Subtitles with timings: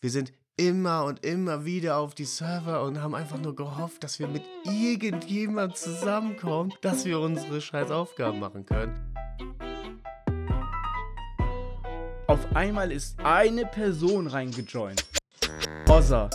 [0.00, 4.18] wir sind immer und immer wieder auf die Server und haben einfach nur gehofft, dass
[4.18, 8.98] wir mit irgendjemand zusammenkommen, dass wir unsere scheiß Aufgaben machen können.
[12.26, 15.04] Auf einmal ist eine Person reingejoint.
[15.88, 16.30] Ozza.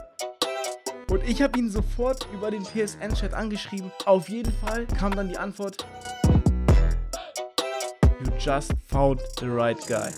[1.09, 3.91] Und ich habe ihn sofort über den PSN-Chat angeschrieben.
[4.05, 5.85] Auf jeden Fall kam dann die Antwort:
[8.23, 10.11] You just found the right guy.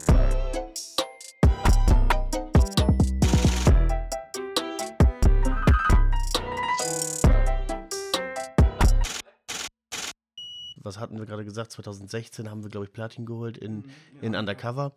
[10.88, 11.72] Was hatten wir gerade gesagt?
[11.72, 13.86] 2016 haben wir, glaube ich, Platin geholt in,
[14.22, 14.94] in Undercover.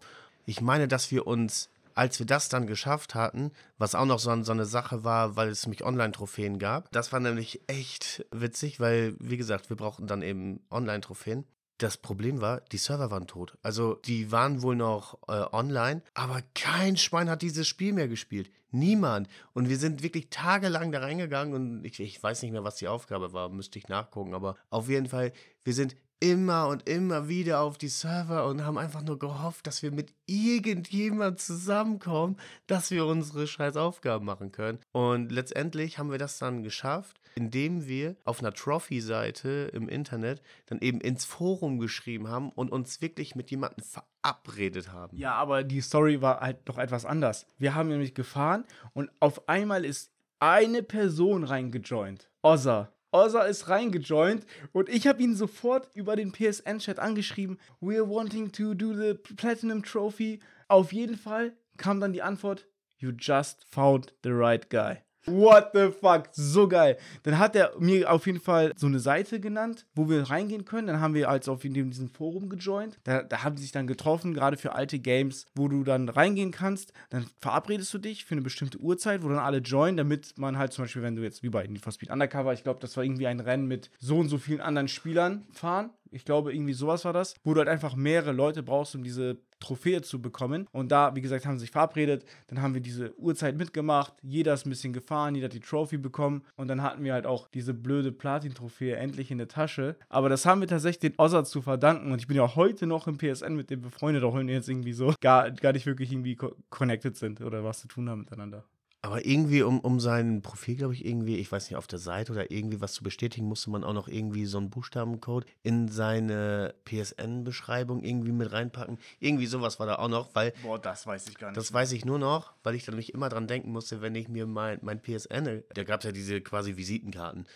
[0.46, 4.42] Ich meine, dass wir uns, als wir das dann geschafft hatten, was auch noch so,
[4.42, 9.14] so eine Sache war, weil es nämlich Online-Trophäen gab, das war nämlich echt witzig, weil,
[9.18, 11.44] wie gesagt, wir brauchten dann eben Online-Trophäen.
[11.80, 13.56] Das Problem war, die Server waren tot.
[13.62, 18.50] Also die waren wohl noch äh, online, aber kein Schwein hat dieses Spiel mehr gespielt.
[18.70, 19.28] Niemand.
[19.54, 22.88] Und wir sind wirklich tagelang da reingegangen und ich, ich weiß nicht mehr, was die
[22.88, 24.34] Aufgabe war, müsste ich nachgucken.
[24.34, 25.32] Aber auf jeden Fall,
[25.64, 29.82] wir sind immer und immer wieder auf die Server und haben einfach nur gehofft, dass
[29.82, 34.78] wir mit irgendjemand zusammenkommen, dass wir unsere scheiß Aufgaben machen können.
[34.92, 40.80] Und letztendlich haben wir das dann geschafft, indem wir auf einer Trophy-Seite im Internet dann
[40.80, 45.16] eben ins Forum geschrieben haben und uns wirklich mit jemandem verabredet haben.
[45.16, 47.46] Ja, aber die Story war halt doch etwas anders.
[47.58, 52.30] Wir haben nämlich gefahren und auf einmal ist eine Person reingejoint.
[52.42, 52.92] Ozza.
[53.12, 57.58] Ozza ist reingejoint und ich habe ihn sofort über den PSN-Chat angeschrieben.
[57.80, 60.40] We're wanting to do the Platinum Trophy.
[60.68, 62.66] Auf jeden Fall kam dann die Antwort:
[62.98, 64.98] You just found the right guy.
[65.26, 66.28] What the fuck?
[66.32, 66.96] So geil.
[67.24, 70.86] Dann hat er mir auf jeden Fall so eine Seite genannt, wo wir reingehen können.
[70.86, 72.98] Dann haben wir als auf in diesem Forum gejoint.
[73.04, 76.52] Da, da haben sie sich dann getroffen, gerade für alte Games, wo du dann reingehen
[76.52, 76.92] kannst.
[77.10, 80.72] Dann verabredest du dich für eine bestimmte Uhrzeit, wo dann alle joinen, damit man halt
[80.72, 83.04] zum Beispiel, wenn du jetzt wie bei Need for Speed Undercover, ich glaube, das war
[83.04, 85.90] irgendwie ein Rennen mit so und so vielen anderen Spielern fahren.
[86.10, 89.38] Ich glaube, irgendwie sowas war das, wo du halt einfach mehrere Leute brauchst, um diese
[89.60, 90.66] Trophäe zu bekommen.
[90.72, 92.24] Und da, wie gesagt, haben sie sich verabredet.
[92.48, 94.14] Dann haben wir diese Uhrzeit mitgemacht.
[94.22, 96.42] Jeder ist ein bisschen gefahren, jeder hat die Trophy bekommen.
[96.56, 99.96] Und dann hatten wir halt auch diese blöde Platin-Trophäe endlich in der Tasche.
[100.08, 102.10] Aber das haben wir tatsächlich den Ozza zu verdanken.
[102.12, 104.68] Und ich bin ja heute noch im PSN mit dem befreundet, auch wenn wir jetzt
[104.68, 106.36] irgendwie so gar, gar nicht wirklich irgendwie
[106.70, 108.64] connected sind oder was zu tun haben miteinander.
[109.02, 112.32] Aber irgendwie, um, um sein Profil, glaube ich, irgendwie, ich weiß nicht, auf der Seite
[112.32, 116.74] oder irgendwie was zu bestätigen, musste man auch noch irgendwie so einen Buchstabencode in seine
[116.84, 118.98] PSN-Beschreibung irgendwie mit reinpacken.
[119.18, 120.52] Irgendwie sowas war da auch noch, weil.
[120.62, 121.56] Boah, das weiß ich gar nicht.
[121.56, 124.28] Das weiß ich nur noch, weil ich dann mich immer dran denken musste, wenn ich
[124.28, 127.46] mir mein, mein PSN, da gab es ja diese quasi Visitenkarten.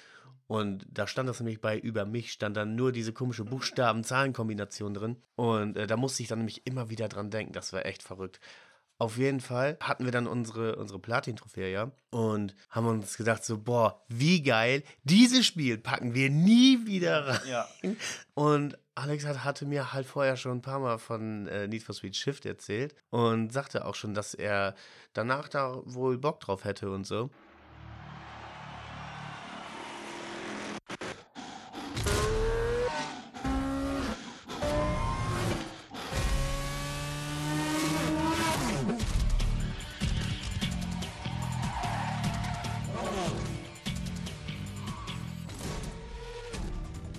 [0.46, 5.16] Und da stand das nämlich bei über mich, stand dann nur diese komische Buchstaben-Zahlen-Kombination drin.
[5.36, 7.52] Und äh, da musste ich dann nämlich immer wieder dran denken.
[7.52, 8.40] Das war echt verrückt.
[8.98, 11.90] Auf jeden Fall hatten wir dann unsere, unsere Platin-Trophäe, ja.
[12.10, 14.84] Und haben uns gedacht, so, boah, wie geil.
[15.02, 17.40] Dieses Spiel packen wir nie wieder rein.
[17.48, 17.68] Ja.
[18.34, 21.94] Und Alex hat, hatte mir halt vorher schon ein paar Mal von äh, Need for
[21.94, 24.76] Speed Shift erzählt und sagte auch schon, dass er
[25.12, 27.30] danach da wohl Bock drauf hätte und so.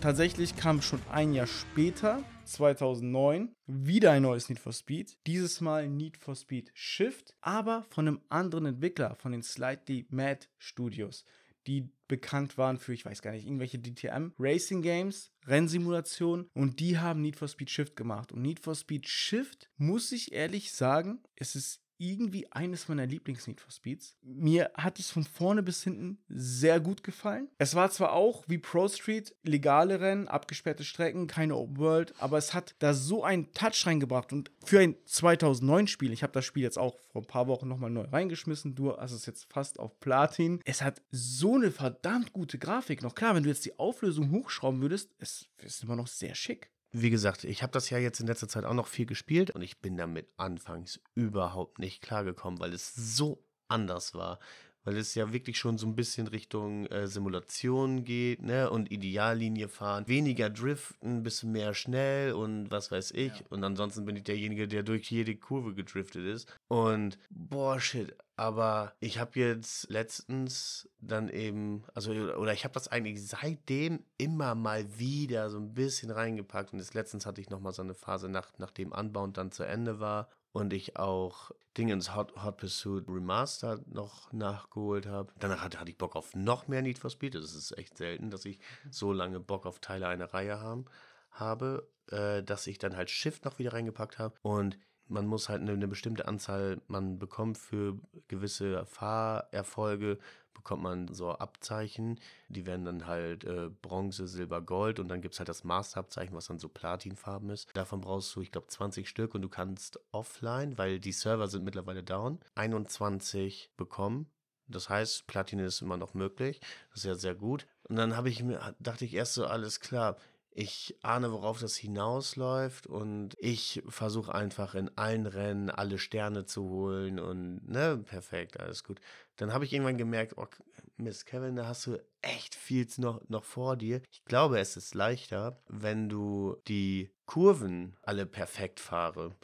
[0.05, 5.17] Tatsächlich kam schon ein Jahr später, 2009, wieder ein neues Need for Speed.
[5.25, 10.45] Dieses Mal Need for Speed Shift, aber von einem anderen Entwickler, von den Slightly Mad
[10.59, 11.25] Studios,
[11.65, 16.99] die bekannt waren für, ich weiß gar nicht, irgendwelche DTM Racing Games, Rennsimulationen und die
[16.99, 18.31] haben Need for Speed Shift gemacht.
[18.31, 23.61] Und Need for Speed Shift, muss ich ehrlich sagen, es ist irgendwie eines meiner Lieblings-Need
[23.61, 24.17] for Speeds.
[24.21, 27.49] Mir hat es von vorne bis hinten sehr gut gefallen.
[27.57, 32.37] Es war zwar auch wie Pro Street legale Rennen, abgesperrte Strecken, keine Open World, aber
[32.37, 36.63] es hat da so einen Touch reingebracht und für ein 2009-Spiel, ich habe das Spiel
[36.63, 39.99] jetzt auch vor ein paar Wochen nochmal neu reingeschmissen, du hast es jetzt fast auf
[39.99, 40.59] Platin.
[40.65, 43.01] Es hat so eine verdammt gute Grafik.
[43.01, 46.71] Noch klar, wenn du jetzt die Auflösung hochschrauben würdest, es ist immer noch sehr schick
[47.01, 49.61] wie gesagt, ich habe das ja jetzt in letzter Zeit auch noch viel gespielt und
[49.61, 54.39] ich bin damit anfangs überhaupt nicht klargekommen, weil es so anders war.
[54.85, 58.69] Weil es ja wirklich schon so ein bisschen Richtung äh, Simulation geht, ne?
[58.69, 60.07] Und Ideallinie fahren.
[60.07, 63.39] Weniger driften, ein bisschen mehr schnell und was weiß ich.
[63.39, 63.45] Ja.
[63.49, 66.47] Und ansonsten bin ich derjenige, der durch jede Kurve gedriftet ist.
[66.67, 68.15] Und boah, shit.
[68.37, 74.55] Aber ich habe jetzt letztens dann eben, also, oder ich habe das eigentlich seitdem immer
[74.55, 76.73] mal wieder so ein bisschen reingepackt.
[76.73, 79.99] Und jetzt letztens hatte ich nochmal so eine Phase, nach, nachdem Anbound dann zu Ende
[79.99, 85.33] war und ich auch Dingens Hot, Hot Pursuit Remastered noch nachgeholt habe.
[85.37, 87.35] Danach hatte, hatte ich Bock auf noch mehr Need for Speed.
[87.35, 88.57] Das ist echt selten, dass ich
[88.89, 90.85] so lange Bock auf Teile einer Reihe haben,
[91.29, 94.35] habe, äh, dass ich dann halt Shift noch wieder reingepackt habe.
[94.43, 94.77] Und
[95.09, 97.99] man muss halt eine, eine bestimmte Anzahl, man bekommt für
[98.29, 100.19] gewisse Fahrerfolge,
[100.55, 102.19] bekommt man so Abzeichen.
[102.49, 106.35] Die werden dann halt äh, Bronze, Silber, Gold und dann gibt es halt das Masterabzeichen,
[106.35, 107.69] was dann so Platinfarben ist.
[107.75, 111.63] Davon brauchst du, ich glaube, 20 Stück und du kannst offline, weil die Server sind
[111.63, 114.27] mittlerweile down, 21 bekommen.
[114.67, 116.59] Das heißt, Platin ist immer noch möglich.
[116.89, 117.67] Das ist ja sehr gut.
[117.83, 120.17] Und dann habe ich mir, dachte ich erst so, alles klar,
[120.57, 126.63] ich ahne, worauf das hinausläuft und ich versuche einfach in allen Rennen alle Sterne zu
[126.63, 129.01] holen und ne, perfekt, alles gut.
[129.35, 130.47] Dann habe ich irgendwann gemerkt, oh,
[130.95, 134.01] Miss Kevin, da hast du echt viel noch, noch vor dir.
[134.09, 139.35] Ich glaube, es ist leichter, wenn du die Kurven alle perfekt fahre.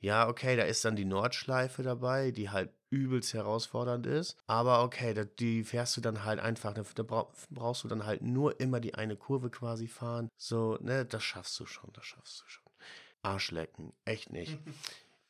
[0.00, 4.36] Ja, okay, da ist dann die Nordschleife dabei, die halt übelst herausfordernd ist.
[4.46, 6.72] Aber okay, die fährst du dann halt einfach.
[6.74, 7.02] Da, da
[7.50, 10.28] brauchst du dann halt nur immer die eine Kurve quasi fahren.
[10.36, 12.64] So, ne, das schaffst du schon, das schaffst du schon.
[13.22, 14.58] Arschlecken, echt nicht.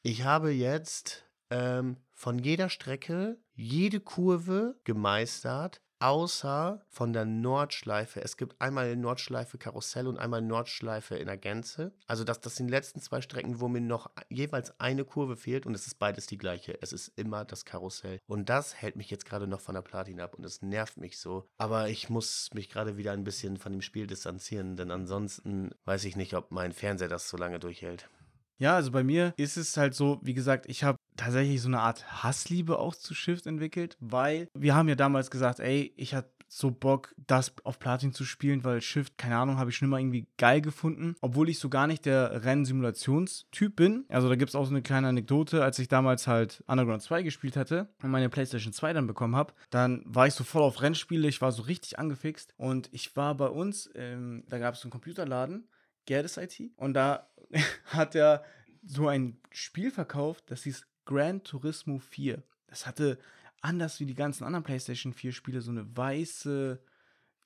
[0.06, 8.20] Ich habe jetzt ähm, von jeder Strecke jede Kurve gemeistert außer von der Nordschleife.
[8.20, 11.94] Es gibt einmal Nordschleife Karussell und einmal Nordschleife in der Gänze.
[12.06, 15.64] Also das, das sind die letzten zwei Strecken, wo mir noch jeweils eine Kurve fehlt
[15.64, 16.76] und es ist beides die gleiche.
[16.82, 18.20] Es ist immer das Karussell.
[18.26, 21.18] Und das hält mich jetzt gerade noch von der Platin ab und es nervt mich
[21.18, 21.48] so.
[21.56, 26.04] Aber ich muss mich gerade wieder ein bisschen von dem Spiel distanzieren, denn ansonsten weiß
[26.04, 28.10] ich nicht, ob mein Fernseher das so lange durchhält.
[28.58, 31.80] Ja, also bei mir ist es halt so, wie gesagt, ich habe tatsächlich so eine
[31.80, 36.30] Art Hassliebe auch zu Shift entwickelt, weil wir haben ja damals gesagt, ey, ich hatte
[36.54, 39.98] so Bock, das auf Platin zu spielen, weil Shift, keine Ahnung, habe ich schon immer
[39.98, 44.04] irgendwie geil gefunden, obwohl ich so gar nicht der Rennsimulationstyp bin.
[44.08, 47.22] Also da gibt es auch so eine kleine Anekdote, als ich damals halt Underground 2
[47.22, 50.80] gespielt hatte und meine PlayStation 2 dann bekommen habe, dann war ich so voll auf
[50.80, 52.54] Rennspiele, ich war so richtig angefixt.
[52.56, 55.68] Und ich war bei uns, ähm, da gab es so einen Computerladen,
[56.06, 57.28] Gerdes IT, und da
[57.86, 58.44] hat er
[58.86, 62.42] so ein Spiel verkauft, das hieß Gran Turismo 4.
[62.66, 63.18] Das hatte
[63.60, 66.80] anders wie die ganzen anderen PlayStation 4 Spiele so eine weiße,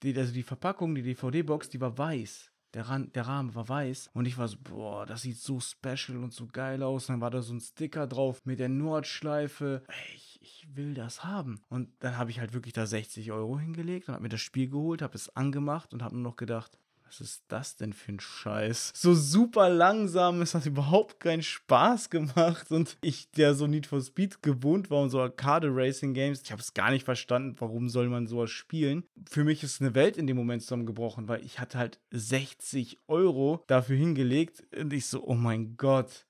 [0.02, 2.52] die, also die Verpackung, die DVD-Box, die war weiß.
[2.74, 6.22] Der, Ran der Rahmen war weiß und ich war so, boah, das sieht so special
[6.22, 7.08] und so geil aus.
[7.08, 9.84] Und dann war da so ein Sticker drauf mit der Nordschleife.
[9.88, 11.62] Ey, ich, ich will das haben.
[11.70, 14.68] Und dann habe ich halt wirklich da 60 Euro hingelegt und habe mir das Spiel
[14.68, 16.78] geholt, habe es angemacht und habe nur noch gedacht,
[17.08, 18.92] was ist das denn für ein Scheiß?
[18.94, 22.70] So super langsam, es hat überhaupt keinen Spaß gemacht.
[22.70, 26.52] Und ich, der so Need for Speed gewohnt war und so Arcade Racing Games, ich
[26.52, 29.04] habe es gar nicht verstanden, warum soll man sowas spielen.
[29.28, 33.64] Für mich ist eine Welt in dem Moment zusammengebrochen, weil ich hatte halt 60 Euro
[33.66, 36.26] dafür hingelegt und ich so, oh mein Gott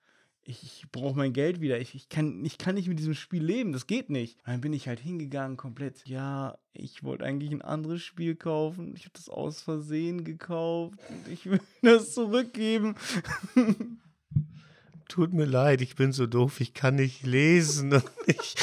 [0.48, 1.78] ich, ich brauche mein Geld wieder.
[1.78, 3.72] Ich, ich, kann, ich kann nicht mit diesem Spiel leben.
[3.72, 4.38] Das geht nicht.
[4.46, 6.06] dann bin ich halt hingegangen, komplett.
[6.06, 8.94] Ja, ich wollte eigentlich ein anderes Spiel kaufen.
[8.96, 10.98] Ich habe das aus Versehen gekauft.
[11.30, 12.94] Ich will das zurückgeben.
[15.08, 18.02] Tut mir leid, ich bin so doof, ich kann nicht lesen.
[18.26, 18.54] ich,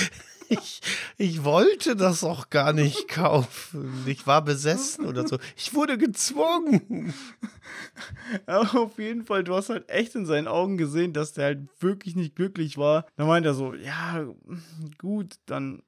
[0.50, 0.81] ich,
[1.18, 4.03] ich wollte das auch gar nicht kaufen.
[4.06, 5.38] Ich war besessen oder so.
[5.56, 7.13] Ich wurde gezwungen.
[8.45, 11.69] Aber auf jeden Fall, du hast halt echt in seinen Augen gesehen, dass der halt
[11.80, 13.06] wirklich nicht glücklich war.
[13.15, 14.27] Da meint er so, ja,
[14.97, 15.83] gut, dann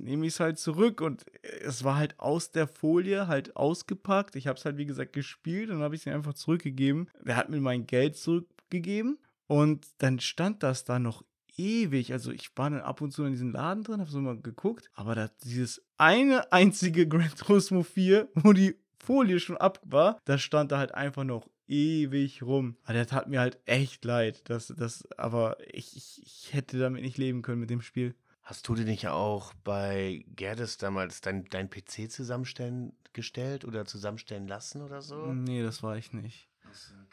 [0.00, 1.00] nehme ich es halt zurück.
[1.00, 1.24] Und
[1.62, 4.36] es war halt aus der Folie halt ausgepackt.
[4.36, 7.08] Ich habe es halt, wie gesagt, gespielt und habe ich es einfach zurückgegeben.
[7.24, 9.18] Er hat mir mein Geld zurückgegeben.
[9.46, 11.24] Und dann stand das da noch
[11.58, 12.12] ewig.
[12.12, 14.90] Also ich war dann ab und zu in diesem Laden drin, habe so mal geguckt,
[14.94, 20.38] aber da dieses eine einzige Gran Turismo 4, wo die Folie schon ab war, da
[20.38, 22.76] stand da halt einfach noch ewig rum.
[22.84, 24.42] Aber der tat mir halt echt leid.
[24.48, 28.14] Das, das, aber ich, ich, ich hätte damit nicht leben können mit dem Spiel.
[28.42, 34.48] Hast du dir nicht auch bei Gerdes damals dein, dein PC zusammenstellen gestellt oder zusammenstellen
[34.48, 35.32] lassen oder so?
[35.32, 36.48] Nee, das war ich nicht.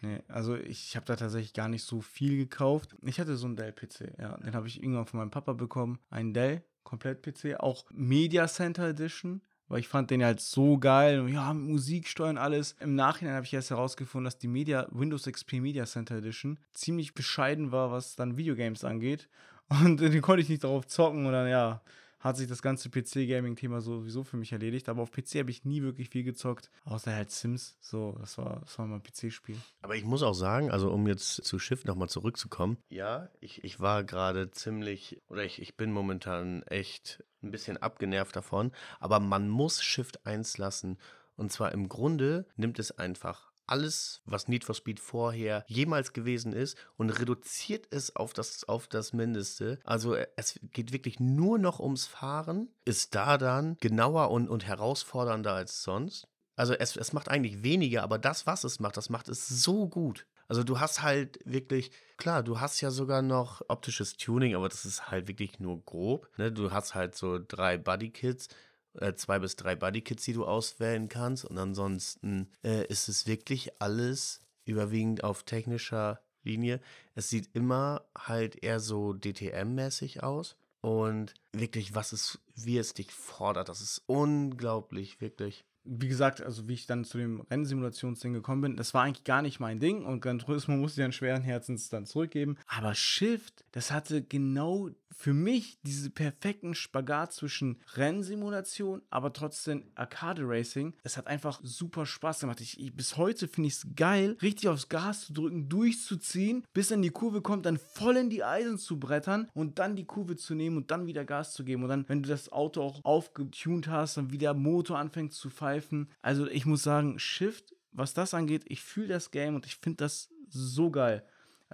[0.06, 2.96] Nee, also ich habe da tatsächlich gar nicht so viel gekauft.
[3.02, 4.38] Ich hatte so einen Dell-PC, ja.
[4.38, 5.98] Den habe ich irgendwann von meinem Papa bekommen.
[6.12, 9.42] Einen Dell, Komplett-PC, auch Media Center Edition.
[9.68, 11.28] Weil ich fand den halt so geil.
[11.30, 12.76] Ja, Musik steuern alles.
[12.80, 17.16] Im Nachhinein habe ich erst herausgefunden, dass die Media, Windows XP Media Center Edition ziemlich
[17.16, 19.28] bescheiden war, was dann Videogames angeht.
[19.70, 21.82] Und den konnte ich nicht darauf zocken und dann, ja,
[22.26, 24.90] hat sich das ganze PC-Gaming-Thema sowieso für mich erledigt.
[24.90, 27.78] Aber auf PC habe ich nie wirklich viel gezockt, außer halt Sims.
[27.80, 29.56] So, das war, das war mein PC-Spiel.
[29.84, 33.80] Aber ich muss auch sagen, also um jetzt zu Shift nochmal zurückzukommen, ja, ich, ich
[33.80, 39.48] war gerade ziemlich, oder ich, ich bin momentan echt ein bisschen abgenervt davon, aber man
[39.48, 40.98] muss Shift 1 lassen.
[41.36, 46.54] Und zwar im Grunde nimmt es einfach alles, was Need for Speed vorher jemals gewesen
[46.54, 49.80] ist und reduziert es auf das, auf das Mindeste.
[49.84, 54.66] Also äh, es geht wirklich nur noch ums Fahren, ist da dann genauer und, und
[54.66, 56.28] herausfordernder als sonst.
[56.56, 59.88] Also es, es macht eigentlich weniger, aber das, was es macht, das macht es so
[59.88, 60.26] gut.
[60.48, 64.86] Also du hast halt wirklich, klar, du hast ja sogar noch optisches Tuning, aber das
[64.86, 66.30] ist halt wirklich nur grob.
[66.38, 66.52] Ne?
[66.52, 68.50] Du hast halt so drei Bodykits,
[69.00, 71.46] äh, zwei bis drei Bodykits, die du auswählen kannst.
[71.46, 76.80] Und ansonsten äh, ist es wirklich alles überwiegend auf technischer Linie.
[77.14, 80.56] Es sieht immer halt eher so DTM-mäßig aus.
[80.82, 86.68] Und wirklich, was es, wie es dich fordert, das ist unglaublich, wirklich wie gesagt, also
[86.68, 90.04] wie ich dann zu dem Rennsimulationsding gekommen bin, das war eigentlich gar nicht mein Ding
[90.04, 92.58] und Gran Turismo musste ich dann schweren Herzens dann zurückgeben.
[92.68, 100.44] Aber Shift, das hatte genau für mich diese perfekten Spagat zwischen Rennsimulation, aber trotzdem Arcade
[100.46, 100.94] Racing.
[101.04, 102.60] Es hat einfach super Spaß gemacht.
[102.60, 106.90] Ich, ich bis heute finde ich es geil, richtig aufs Gas zu drücken, durchzuziehen, bis
[106.90, 110.36] dann die Kurve kommt, dann voll in die Eisen zu brettern und dann die Kurve
[110.36, 111.84] zu nehmen und dann wieder Gas zu geben.
[111.84, 116.12] Und dann, wenn du das Auto auch aufgetunt hast, dann wieder Motor anfängt zu pfeifen.
[116.22, 119.98] Also ich muss sagen, Shift, was das angeht, ich fühle das Game und ich finde
[119.98, 121.26] das so geil.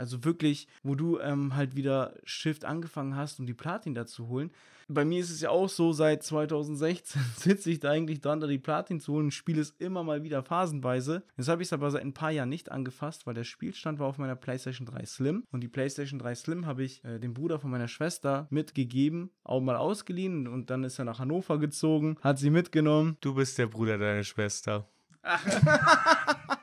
[0.02, 4.30] Also wirklich, wo du ähm, halt wieder Shift angefangen hast, um die Platin da zu
[4.30, 4.50] holen.
[4.88, 8.48] Bei mir ist es ja auch so, seit 2016 sitze ich da eigentlich dran, da
[8.48, 11.22] die Platin zu holen und spiele es immer mal wieder phasenweise.
[11.38, 14.08] Jetzt habe ich es aber seit ein paar Jahren nicht angefasst, weil der Spielstand war
[14.08, 15.44] auf meiner PlayStation 3 Slim.
[15.52, 19.62] Und die PlayStation 3 Slim habe ich äh, dem Bruder von meiner Schwester mitgegeben, auch
[19.62, 23.18] mal ausgeliehen und dann ist er nach Hannover gezogen, hat sie mitgenommen.
[23.22, 24.90] Du bist der Bruder deiner Schwester.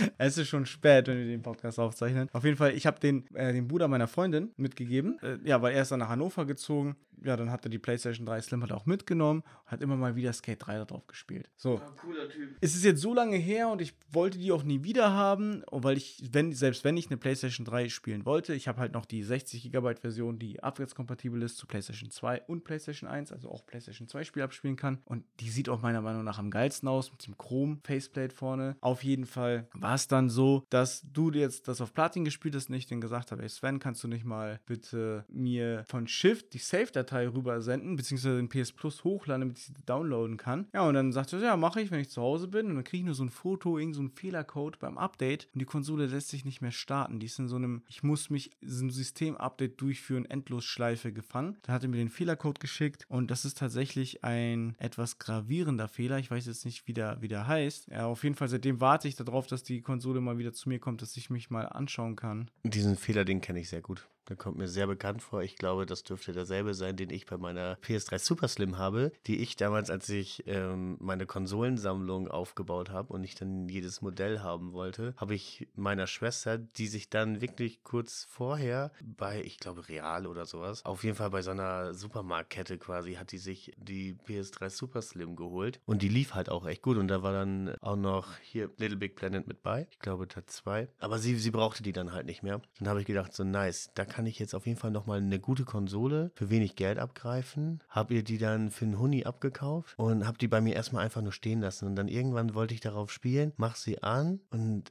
[0.18, 2.28] es ist schon spät, wenn wir den Podcast aufzeichnen.
[2.32, 5.18] Auf jeden Fall, ich habe den, äh, den Bruder meiner Freundin mitgegeben.
[5.22, 6.96] Äh, ja, weil er ist dann nach Hannover gezogen.
[7.24, 9.42] Ja, dann hat er die PlayStation 3 Slim hat auch mitgenommen.
[9.64, 11.48] Hat immer mal wieder Skate 3 darauf gespielt.
[11.56, 11.76] So.
[11.76, 12.56] Ja, cooler Typ.
[12.60, 15.96] Es ist jetzt so lange her und ich wollte die auch nie wieder haben, weil
[15.96, 19.22] ich, wenn, selbst wenn ich eine PlayStation 3 spielen wollte, ich habe halt noch die
[19.22, 24.08] 60 GB Version, die abwärtskompatibel ist zu PlayStation 2 und PlayStation 1, also auch PlayStation
[24.08, 24.98] 2 Spiel abspielen kann.
[25.04, 28.76] Und die sieht auch meiner Meinung nach am geilsten aus mit dem Chrom Faceplate vorne.
[28.80, 32.68] Auf jeden Fall war es dann so, dass du jetzt das auf Platin gespielt hast
[32.68, 36.52] und ich dann gesagt habe, ey Sven, kannst du nicht mal bitte mir von Shift
[36.54, 40.66] die Save-Datei rüber senden, beziehungsweise den PS Plus hochladen, damit ich sie downloaden kann.
[40.72, 42.66] Ja, und dann sagt er, ja, mache ich, wenn ich zu Hause bin.
[42.66, 45.60] Und dann kriege ich nur so ein Foto, irgend so ein Fehlercode beim Update und
[45.60, 47.20] die Konsole lässt sich nicht mehr starten.
[47.20, 51.56] Die ist in so einem, ich muss mich so ein System-Update durchführen, Endlosschleife gefangen.
[51.62, 56.18] Dann hat er mir den Fehlercode geschickt und das ist tatsächlich ein etwas gravierender Fehler.
[56.18, 57.88] Ich weiß jetzt nicht, wie der, wie der heißt.
[57.88, 60.78] Ja, auf jeden Fall, seitdem warte ich darauf, dass die Konsole mal wieder zu mir
[60.78, 62.50] kommt, dass ich mich mal anschauen kann.
[62.64, 64.08] Diesen Fehler, den kenne ich sehr gut.
[64.28, 65.42] Der kommt mir sehr bekannt vor.
[65.42, 69.38] Ich glaube, das dürfte derselbe sein, den ich bei meiner PS3 Super Slim habe, die
[69.38, 74.72] ich damals, als ich ähm, meine Konsolensammlung aufgebaut habe und ich dann jedes Modell haben
[74.72, 80.26] wollte, habe ich meiner Schwester, die sich dann wirklich kurz vorher bei, ich glaube, Real
[80.26, 84.70] oder sowas, auf jeden Fall bei so einer Supermarktkette quasi, hat die sich die PS3
[84.70, 87.96] Super Slim geholt und die lief halt auch echt gut und da war dann auch
[87.96, 89.86] noch hier Little Big Planet mit bei.
[89.90, 90.88] Ich glaube, Tat 2.
[90.98, 92.60] Aber sie, sie brauchte die dann halt nicht mehr.
[92.78, 95.18] Dann habe ich gedacht, so nice, da kann kann ich jetzt auf jeden Fall nochmal
[95.18, 97.82] eine gute Konsole für wenig Geld abgreifen.
[97.90, 101.20] Hab ihr die dann für einen Huni abgekauft und hab die bei mir erstmal einfach
[101.20, 101.86] nur stehen lassen.
[101.86, 104.90] Und dann irgendwann wollte ich darauf spielen, mach sie an und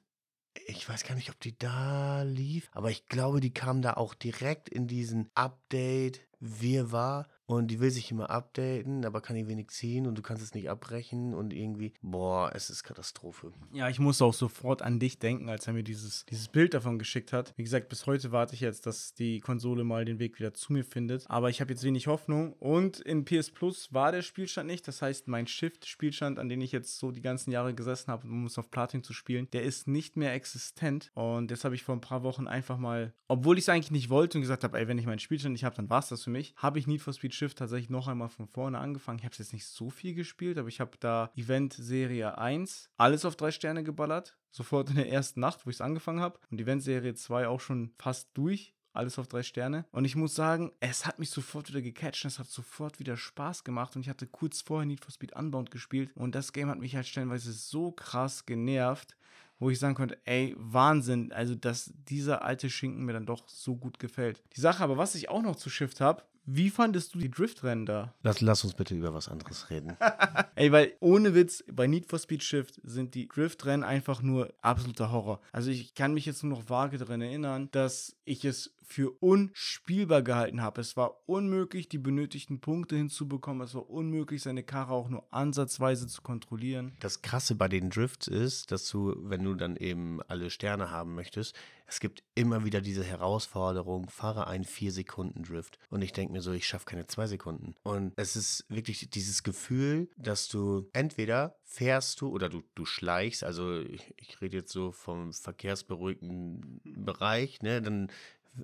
[0.67, 4.13] ich weiß gar nicht, ob die da lief, aber ich glaube, die kam da auch
[4.13, 9.47] direkt in diesen Update wir war und die will sich immer updaten, aber kann die
[9.47, 13.53] wenig ziehen und du kannst es nicht abbrechen und irgendwie, boah, es ist Katastrophe.
[13.71, 16.97] Ja, ich muss auch sofort an dich denken, als er mir dieses, dieses Bild davon
[16.97, 17.53] geschickt hat.
[17.55, 20.73] Wie gesagt, bis heute warte ich jetzt, dass die Konsole mal den Weg wieder zu
[20.73, 21.29] mir findet.
[21.29, 22.53] Aber ich habe jetzt wenig Hoffnung.
[22.53, 24.87] Und in PS Plus war der Spielstand nicht.
[24.87, 28.45] Das heißt, mein Shift-Spielstand, an den ich jetzt so die ganzen Jahre gesessen habe, um
[28.45, 31.11] es auf Platin zu spielen, der ist nicht mehr existent.
[31.13, 34.09] Und das habe ich vor ein paar Wochen einfach mal, obwohl ich es eigentlich nicht
[34.09, 36.23] wollte und gesagt habe, ey, wenn ich meinen Spielstand nicht habe, dann war es das
[36.23, 39.19] für mich, habe ich Need for Speed Shift tatsächlich noch einmal von vorne angefangen.
[39.19, 42.89] Ich habe es jetzt nicht so viel gespielt, aber ich habe da Event Serie 1
[42.97, 44.37] alles auf drei Sterne geballert.
[44.51, 46.39] Sofort in der ersten Nacht, wo ich es angefangen habe.
[46.49, 49.85] Und Event Serie 2 auch schon fast durch alles auf drei Sterne.
[49.91, 53.63] Und ich muss sagen, es hat mich sofort wieder gecatcht, es hat sofort wieder Spaß
[53.63, 56.79] gemacht und ich hatte kurz vorher Need for Speed Unbound gespielt und das Game hat
[56.79, 59.17] mich halt stellenweise so krass genervt,
[59.59, 63.75] wo ich sagen konnte, ey, Wahnsinn, also dass dieser alte Schinken mir dann doch so
[63.75, 64.41] gut gefällt.
[64.55, 67.85] Die Sache aber, was ich auch noch zu Shift habe, wie fandest du die Driftrennen
[67.85, 68.13] da?
[68.21, 69.97] Lass, lass uns bitte über was anderes reden.
[70.55, 75.11] Ey, weil ohne Witz, bei Need for Speed Shift sind die Driftrennen einfach nur absoluter
[75.11, 75.39] Horror.
[75.51, 80.21] Also ich kann mich jetzt nur noch vage daran erinnern, dass ich es für unspielbar
[80.21, 80.81] gehalten habe.
[80.81, 83.65] Es war unmöglich, die benötigten Punkte hinzubekommen.
[83.65, 86.95] Es war unmöglich, seine Karre auch nur ansatzweise zu kontrollieren.
[86.99, 91.15] Das Krasse bei den Drifts ist, dass du, wenn du dann eben alle Sterne haben
[91.15, 91.55] möchtest,
[91.87, 95.77] es gibt immer wieder diese Herausforderung, fahre einen 4-Sekunden-Drift.
[95.89, 97.75] Und ich denke mir so, ich schaffe keine 2 Sekunden.
[97.83, 103.43] Und es ist wirklich dieses Gefühl, dass du entweder fährst du oder du, du schleichst,
[103.43, 108.09] also ich, ich rede jetzt so vom verkehrsberuhigten Bereich, ne, dann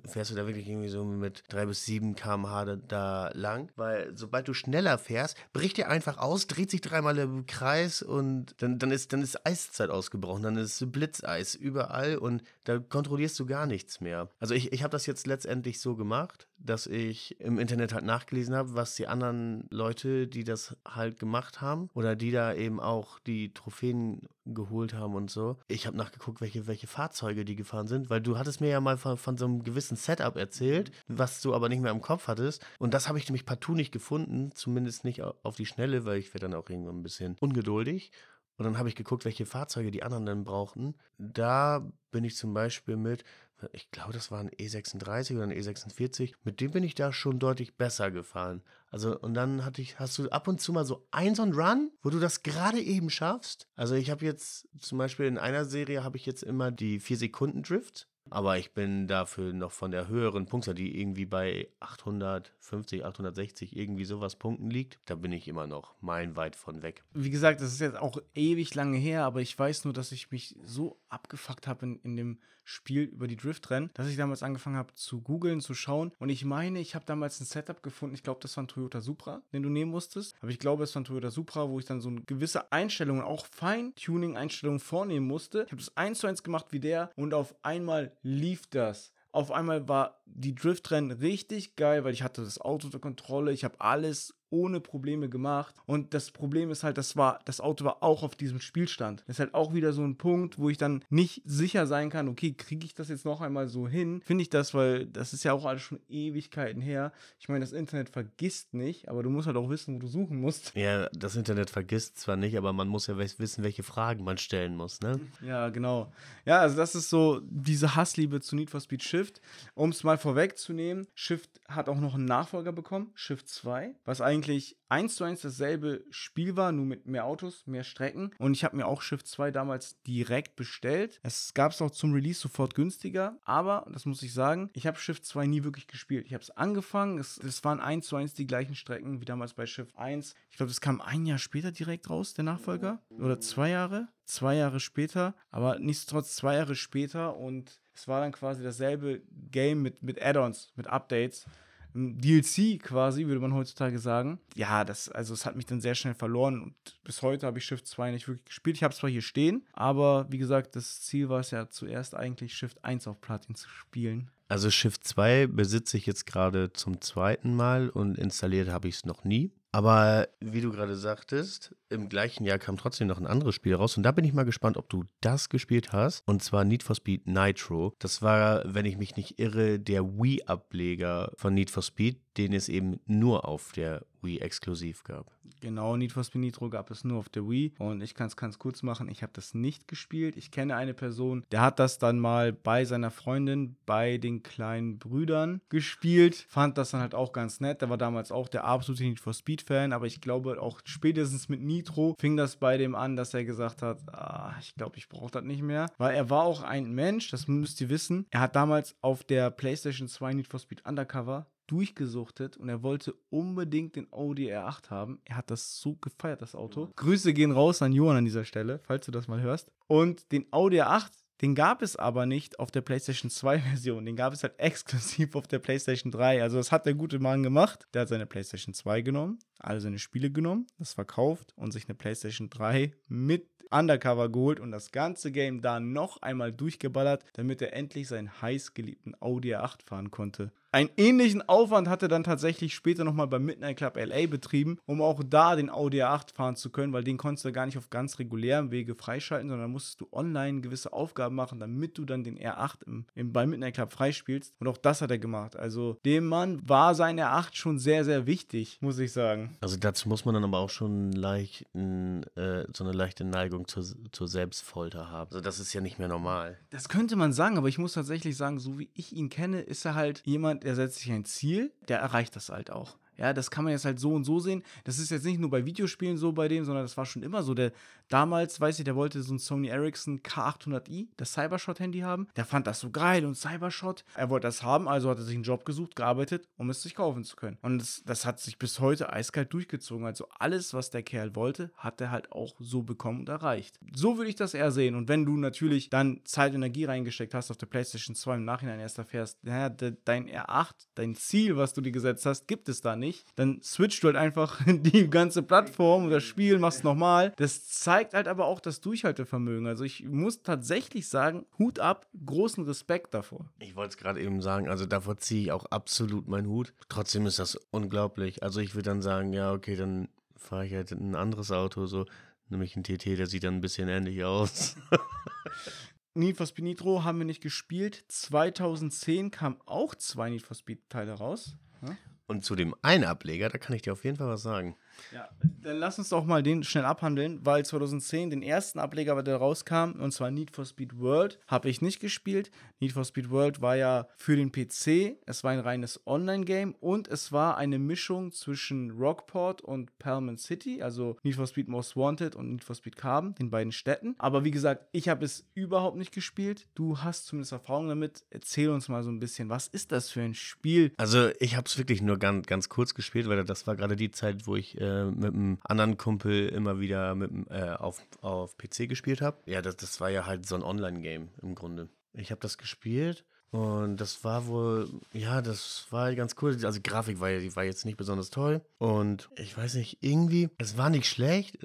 [0.04, 3.70] fährst du da wirklich irgendwie so mit 3 bis 7 km/h da, da, lang.
[3.76, 8.54] Weil sobald du schneller fährst, bricht er einfach aus, dreht sich dreimal im Kreis und
[8.58, 13.46] dann, dann, ist, dann ist Eiszeit ausgebrochen, dann ist Blitzeis überall und da kontrollierst du
[13.46, 14.28] gar nichts mehr.
[14.38, 18.54] Also ich, ich habe das jetzt letztendlich so gemacht, dass ich im Internet halt nachgelesen
[18.54, 23.18] habe, was die anderen Leute, die das halt gemacht haben oder die da eben auch
[23.20, 25.56] die Trophäen geholt haben und so.
[25.68, 28.96] Ich habe nachgeguckt, welche, welche Fahrzeuge die gefahren sind, weil du hattest mir ja mal
[28.96, 32.64] von, von so einem gewissen Setup erzählt, was du aber nicht mehr im Kopf hattest.
[32.78, 36.32] Und das habe ich nämlich partout nicht gefunden, zumindest nicht auf die Schnelle, weil ich
[36.34, 38.12] werde dann auch irgendwann ein bisschen ungeduldig.
[38.58, 40.94] Und dann habe ich geguckt, welche Fahrzeuge die anderen dann brauchten.
[41.18, 43.24] Da bin ich zum Beispiel mit,
[43.72, 46.34] ich glaube, das war ein E36 oder ein E46.
[46.44, 48.62] Mit dem bin ich da schon deutlich besser gefahren.
[48.90, 51.52] Also, und dann hatte ich, hast du ab und zu mal so ein so ein
[51.52, 53.68] Run, wo du das gerade eben schaffst.
[53.74, 57.16] Also, ich habe jetzt zum Beispiel in einer Serie habe ich jetzt immer die 4
[57.16, 58.08] Sekunden Drift.
[58.30, 64.06] Aber ich bin dafür noch von der höheren Punktzahl, die irgendwie bei 850, 860 irgendwie
[64.06, 64.98] sowas Punkten liegt.
[65.04, 67.04] Da bin ich immer noch meilenweit von weg.
[67.12, 70.30] Wie gesagt, das ist jetzt auch ewig lange her, aber ich weiß nur, dass ich
[70.30, 74.76] mich so abgefuckt habe in, in dem Spiel über die Driftrennen, dass ich damals angefangen
[74.76, 76.12] habe zu googeln, zu schauen.
[76.18, 78.14] Und ich meine, ich habe damals ein Setup gefunden.
[78.14, 80.36] Ich glaube, das war ein Toyota Supra, den du nehmen musstest.
[80.40, 83.22] Aber ich glaube, es war ein Toyota Supra, wo ich dann so eine gewisse Einstellungen,
[83.22, 85.64] auch Feintuning-Einstellungen vornehmen musste.
[85.66, 89.12] Ich habe das eins zu eins gemacht wie der und auf einmal lief das.
[89.32, 93.64] Auf einmal war die Driftrennen richtig geil, weil ich hatte das Auto unter Kontrolle, ich
[93.64, 95.74] habe alles ohne Probleme gemacht.
[95.86, 99.22] Und das Problem ist halt, das war, das Auto war auch auf diesem Spielstand.
[99.26, 102.28] Das ist halt auch wieder so ein Punkt, wo ich dann nicht sicher sein kann,
[102.28, 104.20] okay, kriege ich das jetzt noch einmal so hin?
[104.24, 107.12] Finde ich das, weil das ist ja auch alles schon Ewigkeiten her.
[107.40, 110.40] Ich meine, das Internet vergisst nicht, aber du musst halt auch wissen, wo du suchen
[110.40, 110.74] musst.
[110.76, 114.76] Ja, das Internet vergisst zwar nicht, aber man muss ja wissen, welche Fragen man stellen
[114.76, 115.18] muss, ne?
[115.44, 116.12] Ja, genau.
[116.44, 119.40] Ja, also das ist so diese Hassliebe zu Need for Speed Shift.
[119.74, 124.41] Um es mal vorwegzunehmen, Shift hat auch noch einen Nachfolger bekommen, Shift 2, was eigentlich
[124.42, 128.32] eigentlich eins zu eins dasselbe Spiel war, nur mit mehr Autos, mehr Strecken.
[128.38, 131.20] Und ich habe mir auch Shift 2 damals direkt bestellt.
[131.22, 134.98] Es gab es auch zum Release sofort günstiger, aber, das muss ich sagen, ich habe
[134.98, 136.26] Shift 2 nie wirklich gespielt.
[136.26, 139.66] Ich habe es angefangen, es, waren eins zu eins die gleichen Strecken wie damals bei
[139.66, 140.34] Shift 1.
[140.50, 143.00] Ich glaube, das kam ein Jahr später direkt raus, der Nachfolger.
[143.10, 144.08] Oder zwei Jahre.
[144.24, 149.82] Zwei Jahre später, aber nichtsdestotrotz zwei Jahre später und es war dann quasi dasselbe Game
[149.82, 151.46] mit, mit Add-ons, mit Updates.
[151.94, 154.38] DLC quasi, würde man heutzutage sagen.
[154.54, 156.74] Ja, das, also es hat mich dann sehr schnell verloren und
[157.04, 158.76] bis heute habe ich Shift 2 nicht wirklich gespielt.
[158.76, 162.14] Ich habe es zwar hier stehen, aber wie gesagt, das Ziel war es ja zuerst
[162.14, 164.30] eigentlich Shift 1 auf Platin zu spielen.
[164.48, 169.04] Also Shift 2 besitze ich jetzt gerade zum zweiten Mal und installiert habe ich es
[169.06, 169.50] noch nie.
[169.74, 173.96] Aber wie du gerade sagtest, im gleichen Jahr kam trotzdem noch ein anderes Spiel raus.
[173.96, 176.22] Und da bin ich mal gespannt, ob du das gespielt hast.
[176.26, 177.94] Und zwar Need for Speed Nitro.
[177.98, 182.68] Das war, wenn ich mich nicht irre, der Wii-Ableger von Need for Speed, den es
[182.68, 185.32] eben nur auf der Wii exklusiv gab.
[185.62, 187.72] Genau, Need for Speed Nitro gab es nur auf der Wii.
[187.78, 190.36] Und ich kann es ganz kurz machen, ich habe das nicht gespielt.
[190.36, 194.98] Ich kenne eine Person, der hat das dann mal bei seiner Freundin, bei den kleinen
[194.98, 196.46] Brüdern gespielt.
[196.48, 197.80] Fand das dann halt auch ganz nett.
[197.80, 199.92] Der war damals auch der absolute Need for Speed-Fan.
[199.92, 203.82] Aber ich glaube, auch spätestens mit Nitro fing das bei dem an, dass er gesagt
[203.82, 205.86] hat, ah, ich glaube, ich brauche das nicht mehr.
[205.96, 208.26] Weil er war auch ein Mensch, das müsst ihr wissen.
[208.30, 213.14] Er hat damals auf der PlayStation 2 Need for Speed Undercover durchgesuchtet und er wollte
[213.30, 215.20] unbedingt den Audi R8 haben.
[215.24, 216.86] Er hat das so gefeiert, das Auto.
[216.86, 216.92] Mhm.
[216.96, 219.70] Grüße gehen raus an Johann an dieser Stelle, falls du das mal hörst.
[219.86, 221.10] Und den Audi R8,
[221.42, 224.04] den gab es aber nicht auf der PlayStation 2 Version.
[224.04, 226.42] Den gab es halt exklusiv auf der PlayStation 3.
[226.42, 227.86] Also das hat der gute Mann gemacht.
[227.94, 231.94] Der hat seine PlayStation 2 genommen, alle seine Spiele genommen, das verkauft und sich eine
[231.94, 237.72] PlayStation 3 mit Undercover geholt und das ganze Game da noch einmal durchgeballert, damit er
[237.72, 240.52] endlich seinen heißgeliebten Audi R8 fahren konnte.
[240.74, 245.02] Einen ähnlichen Aufwand hat er dann tatsächlich später nochmal beim Midnight Club LA betrieben, um
[245.02, 247.90] auch da den Audi A8 fahren zu können, weil den konntest du gar nicht auf
[247.90, 252.38] ganz regulärem Wege freischalten, sondern musstest du online gewisse Aufgaben machen, damit du dann den
[252.38, 254.54] R8 im, im, beim Midnight Club freispielst.
[254.60, 255.56] Und auch das hat er gemacht.
[255.56, 259.58] Also dem Mann war sein R8 schon sehr, sehr wichtig, muss ich sagen.
[259.60, 263.84] Also dazu muss man dann aber auch schon leicht, äh, so eine leichte Neigung zur,
[264.10, 265.32] zur Selbstfolter haben.
[265.32, 266.56] Also das ist ja nicht mehr normal.
[266.70, 269.84] Das könnte man sagen, aber ich muss tatsächlich sagen, so wie ich ihn kenne, ist
[269.84, 272.96] er halt jemand, der setzt sich ein Ziel, der erreicht das halt auch.
[273.22, 274.64] Ja, das kann man jetzt halt so und so sehen.
[274.82, 277.44] Das ist jetzt nicht nur bei Videospielen so bei dem, sondern das war schon immer
[277.44, 277.54] so.
[277.54, 277.70] Der
[278.08, 282.26] damals, weiß ich, der wollte so ein Sony Ericsson K800i, das Cybershot-Handy haben.
[282.34, 284.04] Der fand das so geil und Cybershot.
[284.16, 286.96] Er wollte das haben, also hat er sich einen Job gesucht, gearbeitet, um es sich
[286.96, 287.58] kaufen zu können.
[287.62, 290.04] Und das, das hat sich bis heute eiskalt durchgezogen.
[290.04, 293.78] Also alles, was der Kerl wollte, hat er halt auch so bekommen und erreicht.
[293.94, 294.96] So würde ich das eher sehen.
[294.96, 298.44] Und wenn du natürlich dann Zeit und Energie reingesteckt hast auf der PlayStation 2 im
[298.44, 302.80] Nachhinein erst erfährst, naja, dein R8, dein Ziel, was du dir gesetzt hast, gibt es
[302.80, 307.32] da nicht, dann switcht du halt einfach die ganze Plattform oder Spiel, machst nochmal.
[307.36, 309.66] Das zeigt halt aber auch das Durchhaltevermögen.
[309.66, 313.46] Also ich muss tatsächlich sagen, Hut ab, großen Respekt davor.
[313.58, 316.72] Ich wollte es gerade eben sagen, also davor ziehe ich auch absolut meinen Hut.
[316.88, 318.42] Trotzdem ist das unglaublich.
[318.42, 322.06] Also ich würde dann sagen, ja, okay, dann fahre ich halt ein anderes Auto, so
[322.48, 324.76] nämlich ein TT, der sieht dann ein bisschen ähnlich aus.
[326.14, 328.04] Need for Speed Nitro haben wir nicht gespielt.
[328.08, 331.56] 2010 kamen auch zwei Need for Speed Teile raus.
[331.80, 331.96] Ja?
[332.32, 334.74] Und zu dem einen Ableger, da kann ich dir auf jeden Fall was sagen.
[335.12, 335.28] Ja,
[335.62, 339.92] dann lass uns doch mal den schnell abhandeln, weil 2010 den ersten Ableger, der rauskam,
[340.00, 342.50] und zwar Need for Speed World, habe ich nicht gespielt.
[342.80, 347.08] Need for Speed World war ja für den PC, es war ein reines Online-Game und
[347.08, 352.34] es war eine Mischung zwischen Rockport und Palman City, also Need for Speed Most Wanted
[352.34, 354.14] und Need for Speed Carbon, den beiden Städten.
[354.18, 356.68] Aber wie gesagt, ich habe es überhaupt nicht gespielt.
[356.74, 358.24] Du hast zumindest Erfahrung damit.
[358.30, 360.92] Erzähl uns mal so ein bisschen, was ist das für ein Spiel?
[360.96, 364.10] Also ich habe es wirklich nur ganz, ganz kurz gespielt, weil das war gerade die
[364.10, 368.88] Zeit, wo ich äh, mit einem anderen Kumpel immer wieder mit, äh, auf, auf PC
[368.88, 369.38] gespielt habe.
[369.46, 371.88] Ja, das, das war ja halt so ein Online-Game im Grunde.
[372.14, 376.56] Ich habe das gespielt und das war wohl, ja, das war ganz cool.
[376.64, 378.62] Also Grafik war, war jetzt nicht besonders toll.
[378.78, 381.58] Und ich weiß nicht, irgendwie, es war nicht schlecht.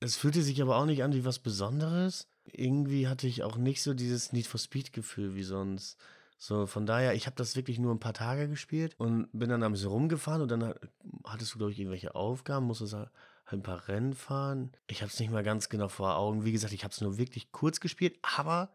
[0.00, 2.26] Es fühlte sich aber auch nicht an wie was Besonderes.
[2.52, 5.98] Irgendwie hatte ich auch nicht so dieses Need for Speed-Gefühl wie sonst.
[6.38, 9.62] So, von daher, ich habe das wirklich nur ein paar Tage gespielt und bin dann
[9.62, 10.74] ein bisschen rumgefahren und dann
[11.24, 13.10] hattest du, glaube ich, irgendwelche Aufgaben, musstest halt
[13.46, 14.72] ein paar Rennen fahren.
[14.86, 16.44] Ich habe es nicht mal ganz genau vor Augen.
[16.44, 18.70] Wie gesagt, ich habe es nur wirklich kurz gespielt, aber,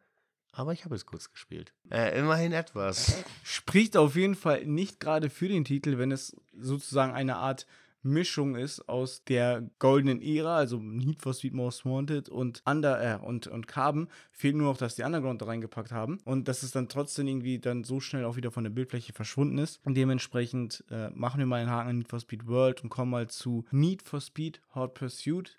[0.53, 1.73] aber ich habe es kurz gespielt.
[1.89, 3.23] Äh, immerhin etwas.
[3.43, 7.67] Spricht auf jeden Fall nicht gerade für den Titel, wenn es sozusagen eine Art
[8.03, 13.23] Mischung ist aus der goldenen Ära, also Need for Speed Most Wanted und Under äh,
[13.23, 14.07] und, und Carbon.
[14.31, 17.59] Fehlt nur noch, dass die Underground da reingepackt haben und dass es dann trotzdem irgendwie
[17.59, 19.79] dann so schnell auch wieder von der Bildfläche verschwunden ist.
[19.85, 23.11] Und dementsprechend äh, machen wir mal einen Haken an Need for Speed World und kommen
[23.11, 25.55] mal zu Need for Speed Hot Pursuit.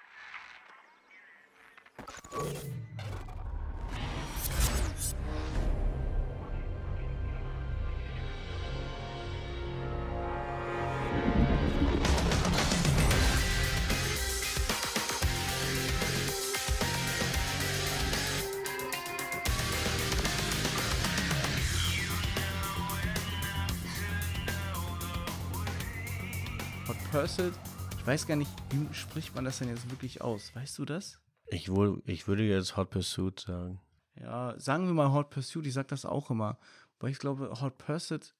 [27.12, 27.52] Pursuit.
[27.98, 30.50] Ich weiß gar nicht, wie spricht man das denn jetzt wirklich aus?
[30.56, 31.20] Weißt du das?
[31.48, 33.82] Ich, wohl, ich würde jetzt Hot Pursuit sagen.
[34.18, 36.58] Ja, sagen wir mal Hot Pursuit, ich sag das auch immer.
[37.00, 38.34] Weil ich glaube, Hot Pursuit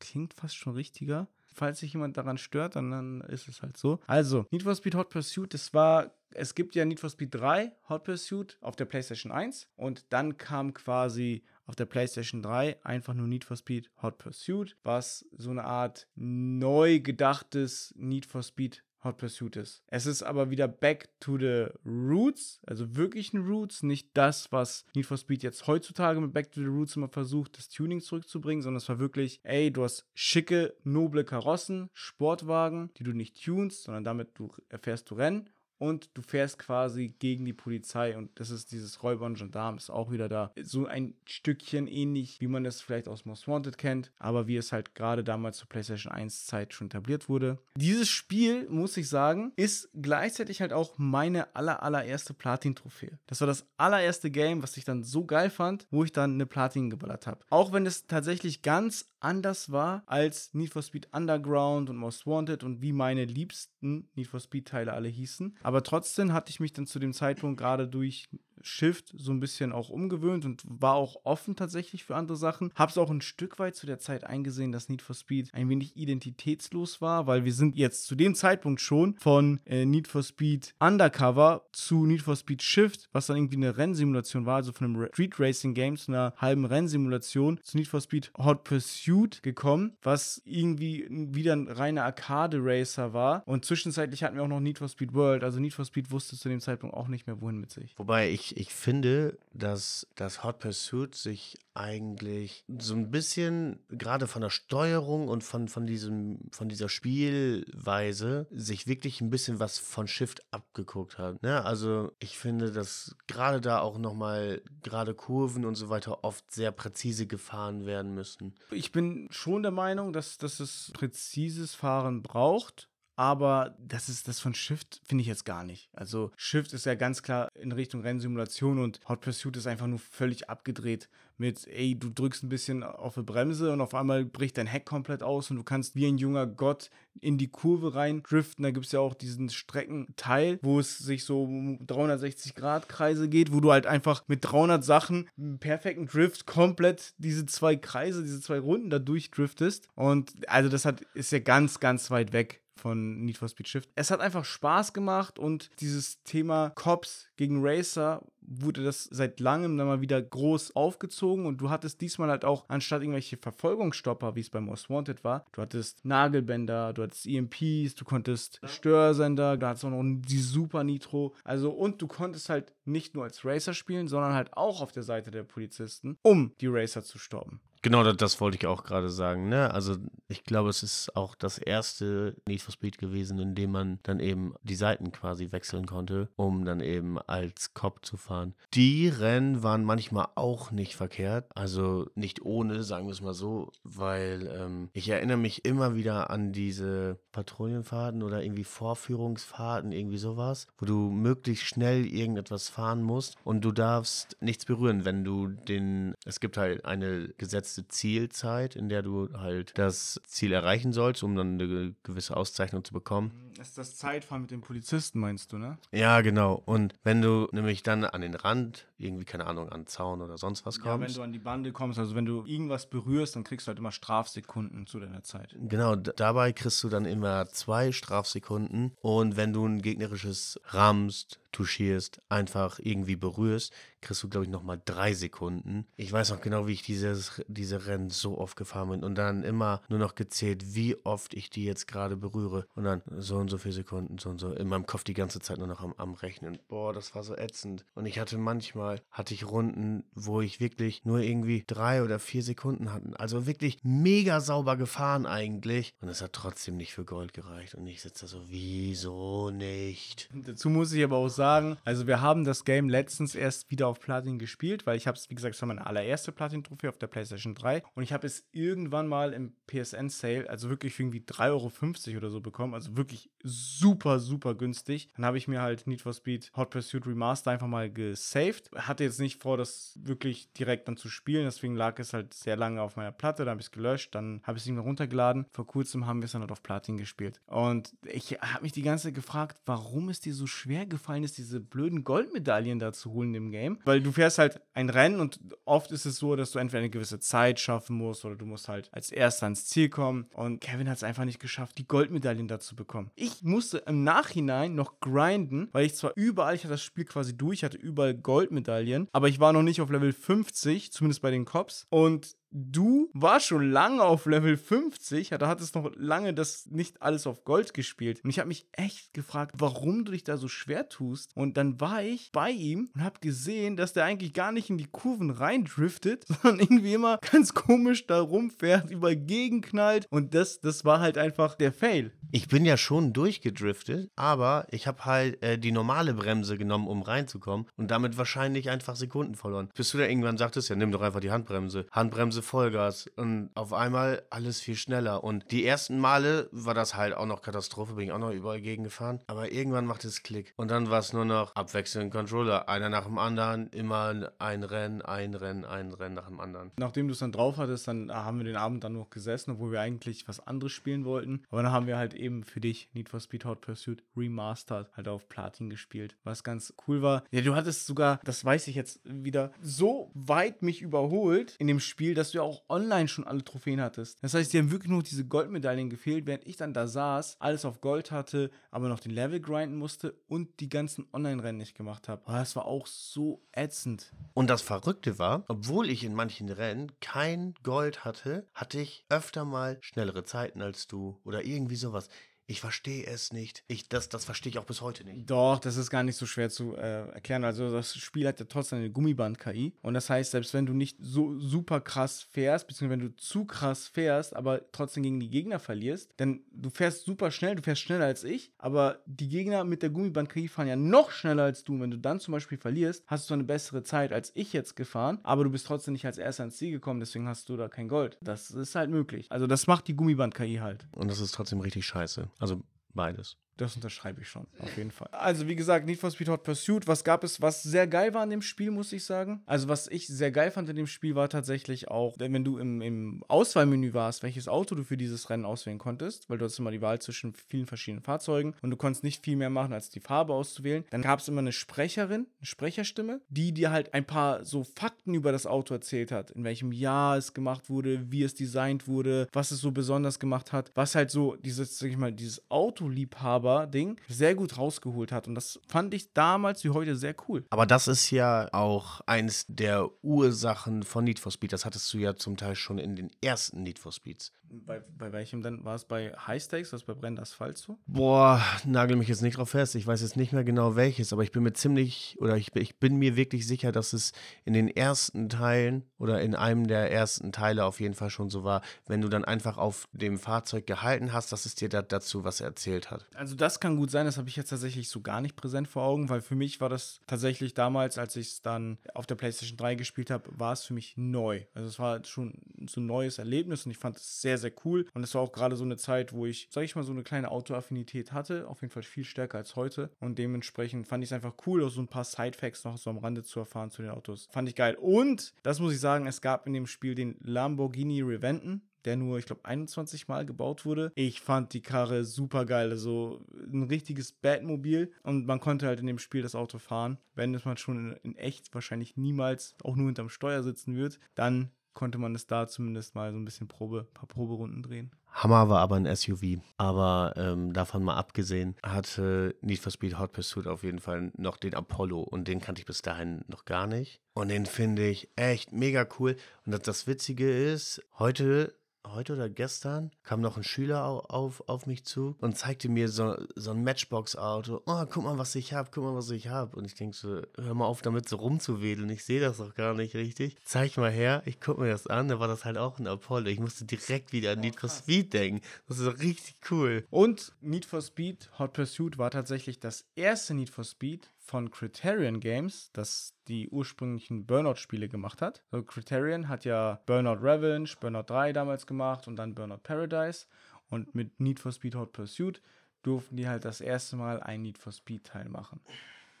[0.00, 1.28] klingt fast schon richtiger.
[1.54, 4.00] Falls sich jemand daran stört, dann, dann ist es halt so.
[4.08, 7.70] Also, Need for Speed Hot Pursuit, das war, es gibt ja Need for Speed 3
[7.88, 13.14] Hot Pursuit auf der PlayStation 1 und dann kam quasi auf der PlayStation 3 einfach
[13.14, 18.82] nur Need for Speed Hot Pursuit, was so eine Art neu gedachtes Need for Speed
[19.04, 19.84] Hot Pursuit ist.
[19.86, 25.06] Es ist aber wieder back to the roots, also wirklichen Roots, nicht das, was Need
[25.06, 28.78] for Speed jetzt heutzutage mit Back to the Roots immer versucht, das Tuning zurückzubringen, sondern
[28.78, 34.02] es war wirklich, ey, du hast schicke, noble Karossen, Sportwagen, die du nicht tunst, sondern
[34.02, 35.48] damit du erfährst du Rennen
[35.80, 39.90] und du fährst quasi gegen die Polizei und das ist dieses Räuber und Gendarm ist
[39.90, 40.52] auch wieder da.
[40.62, 44.72] So ein Stückchen ähnlich, wie man es vielleicht aus Most Wanted kennt, aber wie es
[44.72, 47.58] halt gerade damals zur PlayStation 1 Zeit schon etabliert wurde.
[47.76, 53.18] Dieses Spiel, muss ich sagen, ist gleichzeitig halt auch meine aller, allererste Platin-Trophäe.
[53.26, 56.46] Das war das allererste Game, was ich dann so geil fand, wo ich dann eine
[56.46, 57.40] Platin geballert habe.
[57.48, 62.64] Auch wenn es tatsächlich ganz anders war als Need for Speed Underground und Most Wanted
[62.64, 65.56] und wie meine liebsten Need for Speed Teile alle hießen.
[65.62, 68.28] Aber trotzdem hatte ich mich dann zu dem Zeitpunkt gerade durch
[68.62, 72.72] Shift so ein bisschen auch umgewöhnt und war auch offen tatsächlich für andere Sachen.
[72.74, 75.96] Hab's auch ein Stück weit zu der Zeit eingesehen, dass Need for Speed ein wenig
[75.96, 80.74] identitätslos war, weil wir sind jetzt zu dem Zeitpunkt schon von äh, Need for Speed
[80.80, 85.08] Undercover zu Need for Speed Shift, was dann irgendwie eine Rennsimulation war, also von einem
[85.12, 90.40] Street Racing Game zu einer halben Rennsimulation, zu Need for Speed Hot Pursuit gekommen, was
[90.44, 93.42] irgendwie wieder ein reiner Arcade Racer war.
[93.46, 96.36] Und zwischenzeitlich hatten wir auch noch Need for Speed World, also Need for Speed wusste
[96.36, 97.94] zu dem Zeitpunkt auch nicht mehr, wohin mit sich.
[97.98, 104.42] Wobei ich, ich finde, dass das Hot Pursuit sich eigentlich so ein bisschen gerade von
[104.42, 110.06] der Steuerung und von, von, diesem, von dieser Spielweise sich wirklich ein bisschen was von
[110.06, 111.42] Shift abgeguckt hat.
[111.42, 111.64] Ne?
[111.64, 116.72] Also ich finde, dass gerade da auch nochmal gerade Kurven und so weiter oft sehr
[116.72, 118.54] präzise gefahren werden müssen.
[118.70, 122.89] Ich bin schon der Meinung, dass, dass es präzises Fahren braucht.
[123.20, 125.90] Aber das ist das von Shift finde ich jetzt gar nicht.
[125.92, 129.98] Also Shift ist ja ganz klar in Richtung Rennsimulation und Hot Pursuit ist einfach nur
[129.98, 134.56] völlig abgedreht mit, ey, du drückst ein bisschen auf die Bremse und auf einmal bricht
[134.56, 136.88] dein Heck komplett aus und du kannst wie ein junger Gott
[137.20, 138.62] in die Kurve rein driften.
[138.62, 141.46] Da gibt es ja auch diesen Streckenteil, wo es sich so
[141.80, 145.28] 360 Grad Kreise geht, wo du halt einfach mit 300 Sachen
[145.60, 149.88] perfekten Drift komplett diese zwei Kreise, diese zwei Runden da durchdriftest.
[149.94, 153.90] Und also das hat, ist ja ganz, ganz weit weg von Need for Speed Shift.
[153.94, 159.78] Es hat einfach Spaß gemacht und dieses Thema Cops gegen Racer wurde das seit langem
[159.78, 164.40] dann mal wieder groß aufgezogen und du hattest diesmal halt auch anstatt irgendwelche Verfolgungsstopper, wie
[164.40, 169.66] es bei Most Wanted war, du hattest Nagelbänder, du hattest EMPs, du konntest Störsender, du
[169.66, 173.74] hattest auch noch die Super Nitro, also und du konntest halt nicht nur als Racer
[173.74, 177.60] spielen, sondern halt auch auf der Seite der Polizisten, um die Racer zu stoppen.
[177.82, 179.48] Genau, das, das wollte ich auch gerade sagen.
[179.48, 179.72] Ne?
[179.72, 179.96] Also
[180.28, 184.20] ich glaube, es ist auch das erste Need for Speed gewesen, in dem man dann
[184.20, 188.54] eben die Seiten quasi wechseln konnte, um dann eben als Cop zu fahren.
[188.74, 193.72] Die Rennen waren manchmal auch nicht verkehrt, also nicht ohne, sagen wir es mal so,
[193.82, 200.66] weil ähm, ich erinnere mich immer wieder an diese Patrouillenfahrten oder irgendwie Vorführungsfahrten, irgendwie sowas,
[200.78, 206.14] wo du möglichst schnell irgendetwas fahren musst und du darfst nichts berühren, wenn du den,
[206.26, 207.28] es gibt halt eine
[207.70, 212.84] gesetzte Zielzeit, in der du halt das Ziel erreichen sollst, um dann eine gewisse Auszeichnung
[212.84, 213.32] zu bekommen.
[213.56, 215.78] Das ist das Zeitfahren mit den Polizisten, meinst du, ne?
[215.92, 216.62] Ja, genau.
[216.64, 220.66] Und wenn du nämlich dann an den Rand, irgendwie, keine Ahnung, an Zaun oder sonst
[220.66, 220.86] was kommst.
[220.86, 223.68] Ja, wenn du an die Bande kommst, also wenn du irgendwas berührst, dann kriegst du
[223.68, 225.54] halt immer Strafsekunden zu deiner Zeit.
[225.58, 228.92] Genau, dabei kriegst du dann immer zwei Strafsekunden.
[229.00, 234.80] Und wenn du ein gegnerisches rammst, touchierst, einfach irgendwie berührst, kriegst du, glaube ich, nochmal
[234.84, 235.86] drei Sekunden.
[235.96, 239.42] Ich weiß noch genau, wie ich dieses, diese Rennen so oft gefahren bin und dann
[239.42, 242.66] immer nur noch gezählt, wie oft ich die jetzt gerade berühre.
[242.74, 244.52] Und dann so und so viele Sekunden, so und so.
[244.52, 246.58] In meinem Kopf die ganze Zeit nur noch am, am Rechnen.
[246.68, 247.84] Boah, das war so ätzend.
[247.94, 252.42] Und ich hatte manchmal, hatte ich Runden, wo ich wirklich nur irgendwie drei oder vier
[252.42, 253.14] Sekunden hatten.
[253.16, 255.94] Also wirklich mega sauber gefahren eigentlich.
[256.00, 257.74] Und es hat trotzdem nicht für Gold gereicht.
[257.74, 260.30] Und ich sitze da so, wieso nicht?
[260.34, 264.00] Dazu muss ich aber auch sagen, also wir haben das Game letztens erst wieder auf
[264.00, 267.06] Platin gespielt, weil ich habe es, wie gesagt, es war meine allererste Platin-Trophäe auf der
[267.06, 272.08] PlayStation 3 und ich habe es irgendwann mal im PSN-Sale, also wirklich für irgendwie 3,50
[272.08, 275.08] Euro oder so bekommen, also wirklich super, super günstig.
[275.16, 278.70] Dann habe ich mir halt Need for Speed Hot Pursuit Remaster einfach mal gesaved.
[278.74, 282.56] Hatte jetzt nicht vor, das wirklich direkt dann zu spielen, deswegen lag es halt sehr
[282.56, 284.84] lange auf meiner Platte, da habe ich es gelöscht, dann habe ich es nicht mehr
[284.84, 285.46] runtergeladen.
[285.52, 287.40] Vor kurzem haben wir es dann halt auf Platin gespielt.
[287.46, 291.29] Und ich habe mich die ganze Zeit gefragt, warum es dir so schwer gefallen ist,
[291.38, 293.78] diese blöden Goldmedaillen da zu holen im Game.
[293.84, 296.90] Weil du fährst halt ein Rennen und oft ist es so, dass du entweder eine
[296.90, 300.26] gewisse Zeit schaffen musst oder du musst halt als Erster ans Ziel kommen.
[300.34, 303.10] Und Kevin hat es einfach nicht geschafft, die Goldmedaillen da zu bekommen.
[303.14, 307.36] Ich musste im Nachhinein noch grinden, weil ich zwar überall, ich hatte das Spiel quasi
[307.36, 311.44] durch, hatte überall Goldmedaillen, aber ich war noch nicht auf Level 50, zumindest bei den
[311.44, 311.86] Cops.
[311.90, 317.00] Und du warst schon lange auf Level 50, ja, da hattest noch lange das nicht
[317.02, 318.20] alles auf Gold gespielt.
[318.24, 321.30] Und ich habe mich echt gefragt, warum du dich da so schwer tust.
[321.34, 324.78] Und dann war ich bei ihm und habe gesehen, dass der eigentlich gar nicht in
[324.78, 330.06] die Kurven reindriftet, sondern irgendwie immer ganz komisch da rumfährt, über gegenknallt.
[330.10, 332.12] Und das, das war halt einfach der Fail.
[332.32, 337.02] Ich bin ja schon durchgedriftet, aber ich habe halt äh, die normale Bremse genommen, um
[337.02, 339.68] reinzukommen und damit wahrscheinlich einfach Sekunden verloren.
[339.74, 341.86] Bis du da irgendwann sagtest, ja, nimm doch einfach die Handbremse.
[341.90, 343.08] Handbremse sie Vollgas.
[343.16, 345.22] Und auf einmal alles viel schneller.
[345.24, 348.60] Und die ersten Male war das halt auch noch Katastrophe, bin ich auch noch überall
[348.60, 349.20] gegen gefahren.
[349.26, 350.52] Aber irgendwann macht es Klick.
[350.56, 352.68] Und dann war es nur noch abwechselnd Controller.
[352.68, 356.72] Einer nach dem anderen, immer ein Rennen, ein Rennen, ein Rennen nach dem anderen.
[356.78, 359.72] Nachdem du es dann drauf hattest, dann haben wir den Abend dann noch gesessen, obwohl
[359.72, 361.42] wir eigentlich was anderes spielen wollten.
[361.50, 365.08] Aber dann haben wir halt eben für dich Need for Speed Hot Pursuit Remastered halt
[365.08, 366.16] auf Platin gespielt.
[366.24, 367.24] Was ganz cool war.
[367.30, 371.80] Ja, du hattest sogar, das weiß ich jetzt wieder, so weit mich überholt in dem
[371.80, 374.22] Spiel, dass du ja auch online schon alle Trophäen hattest.
[374.22, 377.64] Das heißt, dir haben wirklich nur diese Goldmedaillen gefehlt, während ich dann da saß, alles
[377.64, 382.08] auf Gold hatte, aber noch den Level grinden musste und die ganzen Online-Rennen nicht gemacht
[382.08, 382.22] habe.
[382.26, 384.12] Das war auch so ätzend.
[384.34, 389.44] Und das Verrückte war, obwohl ich in manchen Rennen kein Gold hatte, hatte ich öfter
[389.44, 392.08] mal schnellere Zeiten als du oder irgendwie sowas.
[392.50, 393.62] Ich verstehe es nicht.
[393.68, 395.30] Ich, das, das verstehe ich auch bis heute nicht.
[395.30, 397.44] Doch, das ist gar nicht so schwer zu äh, erklären.
[397.44, 399.74] Also das Spiel hat ja trotzdem eine Gummiband-KI.
[399.82, 403.44] Und das heißt, selbst wenn du nicht so super krass fährst, beziehungsweise wenn du zu
[403.44, 407.82] krass fährst, aber trotzdem gegen die Gegner verlierst, denn du fährst super schnell, du fährst
[407.82, 411.74] schneller als ich, aber die Gegner mit der Gummiband-KI fahren ja noch schneller als du.
[411.74, 414.74] Und wenn du dann zum Beispiel verlierst, hast du eine bessere Zeit als ich jetzt
[414.74, 417.68] gefahren, aber du bist trotzdem nicht als erster ins Ziel gekommen, deswegen hast du da
[417.68, 418.18] kein Gold.
[418.20, 419.28] Das ist halt möglich.
[419.30, 420.88] Also das macht die Gummiband-KI halt.
[420.90, 422.28] Und das ist trotzdem richtig scheiße.
[422.40, 422.60] Also
[422.94, 423.36] beides.
[423.60, 425.08] Das unterschreibe ich schon, auf jeden Fall.
[425.12, 428.24] Also, wie gesagt, Need for Speed Hot Pursuit, was gab es, was sehr geil war
[428.24, 429.42] in dem Spiel, muss ich sagen.
[429.44, 432.80] Also, was ich sehr geil fand in dem Spiel, war tatsächlich auch, wenn du im,
[432.80, 436.70] im Auswahlmenü warst, welches Auto du für dieses Rennen auswählen konntest, weil du hast immer
[436.70, 440.00] die Wahl zwischen vielen verschiedenen Fahrzeugen und du konntest nicht viel mehr machen, als die
[440.00, 440.84] Farbe auszuwählen.
[440.88, 445.12] Dann gab es immer eine Sprecherin, eine Sprecherstimme, die dir halt ein paar so Fakten
[445.12, 449.28] über das Auto erzählt hat, in welchem Jahr es gemacht wurde, wie es designt wurde,
[449.34, 453.49] was es so besonders gemacht hat, was halt so dieses, sag ich mal, dieses Autoliebhaber
[453.66, 455.28] Ding sehr gut rausgeholt hat.
[455.28, 457.44] Und das fand ich damals wie heute sehr cool.
[457.50, 461.52] Aber das ist ja auch eins der Ursachen von Need for Speed.
[461.52, 464.32] Das hattest du ja zum Teil schon in den ersten Need for Speeds.
[464.52, 465.64] Bei, bei welchem dann?
[465.64, 467.78] War es bei High Stakes, was bei Brennender Asphalt so?
[467.86, 469.76] Boah, nagel mich jetzt nicht drauf fest.
[469.76, 472.80] Ich weiß jetzt nicht mehr genau welches, aber ich bin mir ziemlich, oder ich, ich
[472.80, 474.12] bin mir wirklich sicher, dass es
[474.44, 478.42] in den ersten Teilen oder in einem der ersten Teile auf jeden Fall schon so
[478.42, 482.24] war, wenn du dann einfach auf dem Fahrzeug gehalten hast, dass es dir da, dazu
[482.24, 483.06] was erzählt hat.
[483.14, 485.82] Also das kann gut sein, das habe ich jetzt tatsächlich so gar nicht präsent vor
[485.82, 489.56] Augen, weil für mich war das tatsächlich damals, als ich es dann auf der PlayStation
[489.56, 491.44] 3 gespielt habe, war es für mich neu.
[491.54, 492.34] Also es war schon
[492.68, 494.86] so ein neues Erlebnis und ich fand es sehr, sehr cool.
[494.94, 497.02] Und es war auch gerade so eine Zeit, wo ich, sag ich mal, so eine
[497.02, 499.90] kleine Autoaffinität hatte, auf jeden Fall viel stärker als heute.
[500.00, 502.98] Und dementsprechend fand ich es einfach cool, auch so ein paar Sidefacts noch so am
[502.98, 504.28] Rande zu erfahren zu den Autos.
[504.30, 504.76] Fand ich geil.
[504.80, 509.18] Und, das muss ich sagen, es gab in dem Spiel den Lamborghini Reventon der nur,
[509.18, 510.92] ich glaube, 21 Mal gebaut wurde.
[510.94, 512.70] Ich fand die Karre super geil.
[512.70, 516.98] Also ein richtiges Batmobil und man konnte halt in dem Spiel das Auto fahren.
[517.14, 521.50] Wenn es man schon in, echt wahrscheinlich niemals auch nur hinterm Steuer sitzen wird, dann
[521.74, 524.90] konnte man es da zumindest mal so ein bisschen Probe, paar Proberunden drehen.
[525.12, 526.40] Hammer war aber ein SUV.
[526.56, 531.36] Aber ähm, davon mal abgesehen, hatte Need for Speed Hot Pursuit auf jeden Fall noch
[531.36, 534.00] den Apollo und den kannte ich bis dahin noch gar nicht.
[534.14, 536.16] Und den finde ich echt mega cool.
[536.44, 538.54] Und das, das Witzige ist, heute
[538.86, 542.88] heute oder gestern kam noch ein Schüler auf, auf, auf mich zu und zeigte mir
[542.88, 544.62] so, so ein Matchbox-Auto.
[544.66, 546.56] Oh, guck mal, was ich habe, guck mal, was ich habe.
[546.56, 548.88] Und ich denke so, hör mal auf, damit so rumzuwedeln.
[548.90, 550.36] Ich sehe das doch gar nicht richtig.
[550.44, 552.08] Zeig mal her, ich gucke mir das an.
[552.08, 553.26] Da war das halt auch ein Apollo.
[553.26, 555.40] Ich musste direkt wieder an oh, Need for Speed denken.
[555.68, 556.86] Das ist doch richtig cool.
[556.90, 562.18] Und Need for Speed Hot Pursuit war tatsächlich das erste Need for Speed, von Criterion
[562.18, 565.44] Games, das die ursprünglichen Burnout-Spiele gemacht hat.
[565.52, 570.26] So, Criterion hat ja Burnout Revenge, Burnout 3 damals gemacht und dann Burnout Paradise.
[570.70, 572.42] Und mit Need for Speed Hot Pursuit
[572.82, 575.60] durften die halt das erste Mal ein Need for Speed Teil machen.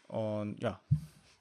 [0.06, 0.80] Und ja.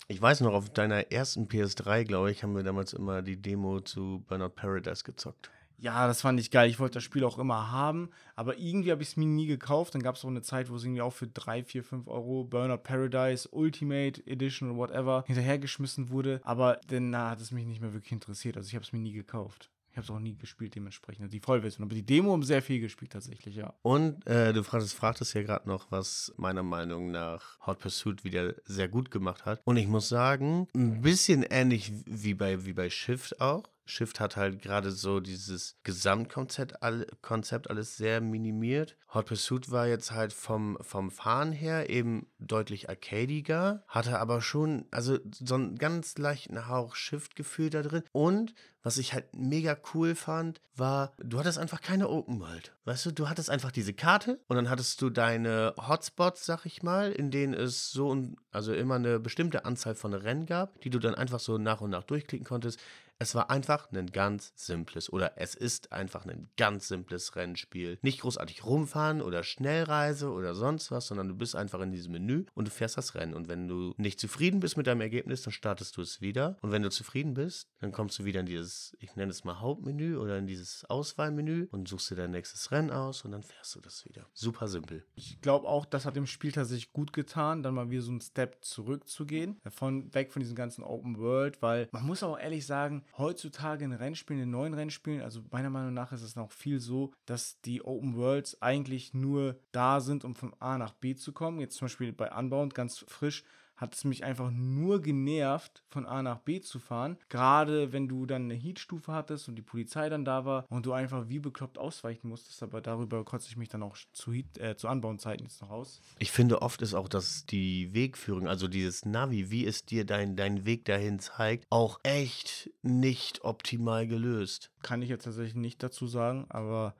[0.07, 3.81] Ich weiß noch, auf deiner ersten PS3, glaube ich, haben wir damals immer die Demo
[3.81, 5.51] zu Burnout Paradise gezockt.
[5.81, 6.69] Ja, das fand ich geil.
[6.69, 9.95] Ich wollte das Spiel auch immer haben, aber irgendwie habe ich es mir nie gekauft.
[9.95, 12.43] Dann gab es auch eine Zeit, wo es irgendwie auch für 3, 4, 5 Euro
[12.43, 16.41] Burnout Paradise Ultimate Edition oder whatever hinterhergeschmissen wurde.
[16.43, 18.57] Aber dann hat es mich nicht mehr wirklich interessiert.
[18.57, 19.69] Also ich habe es mir nie gekauft.
[19.91, 21.23] Ich habe es auch nie gespielt, dementsprechend.
[21.23, 21.83] Also die Vollversion.
[21.83, 23.73] Aber die Demo haben sehr viel gespielt, tatsächlich, ja.
[23.81, 28.53] Und äh, du fragtest, fragtest ja gerade noch, was meiner Meinung nach Hot Pursuit wieder
[28.65, 29.61] sehr gut gemacht hat.
[29.63, 33.63] Und ich muss sagen, ein bisschen ähnlich wie bei, wie bei Shift auch.
[33.89, 36.75] Shift hat halt gerade so dieses Gesamtkonzept
[37.21, 38.95] Konzept alles sehr minimiert.
[39.13, 44.85] Hot Pursuit war jetzt halt vom, vom Fahren her eben deutlich arcadiger, hatte aber schon,
[44.91, 48.03] also so einen ganz leichten Hauch Shift-Gefühl da drin.
[48.11, 52.73] Und was ich halt mega cool fand, war, du hattest einfach keine Open World.
[52.85, 56.81] Weißt du, du hattest einfach diese Karte und dann hattest du deine Hotspots, sag ich
[56.81, 58.15] mal, in denen es so,
[58.51, 61.89] also immer eine bestimmte Anzahl von Rennen gab, die du dann einfach so nach und
[61.89, 62.79] nach durchklicken konntest.
[63.21, 67.99] Es war einfach ein ganz simples oder es ist einfach ein ganz simples Rennspiel.
[68.01, 72.45] Nicht großartig rumfahren oder Schnellreise oder sonst was, sondern du bist einfach in diesem Menü
[72.53, 73.33] und du fährst das Rennen.
[73.33, 76.55] Und wenn du nicht zufrieden bist mit deinem Ergebnis, dann startest du es wieder.
[76.61, 79.59] Und wenn du zufrieden bist, dann kommst du wieder in dieses, ich nenne es mal
[79.59, 83.75] Hauptmenü oder in dieses Auswahlmenü und suchst dir dein nächstes Rennen aus und dann fährst
[83.75, 84.27] du das wieder.
[84.33, 85.05] Super simpel.
[85.15, 88.21] Ich glaube auch, das hat dem Spiel tatsächlich gut getan, dann mal wieder so einen
[88.21, 89.59] Step zurückzugehen.
[89.69, 93.91] Von, weg von diesem ganzen Open World, weil man muss auch ehrlich sagen, heutzutage in
[93.91, 97.83] Rennspielen, in neuen Rennspielen, also meiner Meinung nach ist es noch viel so, dass die
[97.83, 101.59] Open Worlds eigentlich nur da sind, um von A nach B zu kommen.
[101.59, 103.43] Jetzt zum Beispiel bei Unbound ganz frisch
[103.79, 107.17] hat es mich einfach nur genervt, von A nach B zu fahren.
[107.29, 110.91] Gerade wenn du dann eine Heatstufe hattest und die Polizei dann da war und du
[110.91, 112.61] einfach wie bekloppt ausweichen musstest.
[112.61, 116.01] Aber darüber kotze ich mich dann auch zu, Heat, äh, zu Anbauzeiten jetzt noch aus.
[116.19, 120.35] Ich finde, oft ist auch, dass die Wegführung, also dieses Navi, wie es dir dein,
[120.35, 124.71] dein Weg dahin zeigt, auch echt nicht optimal gelöst.
[124.83, 126.95] Kann ich jetzt tatsächlich nicht dazu sagen, aber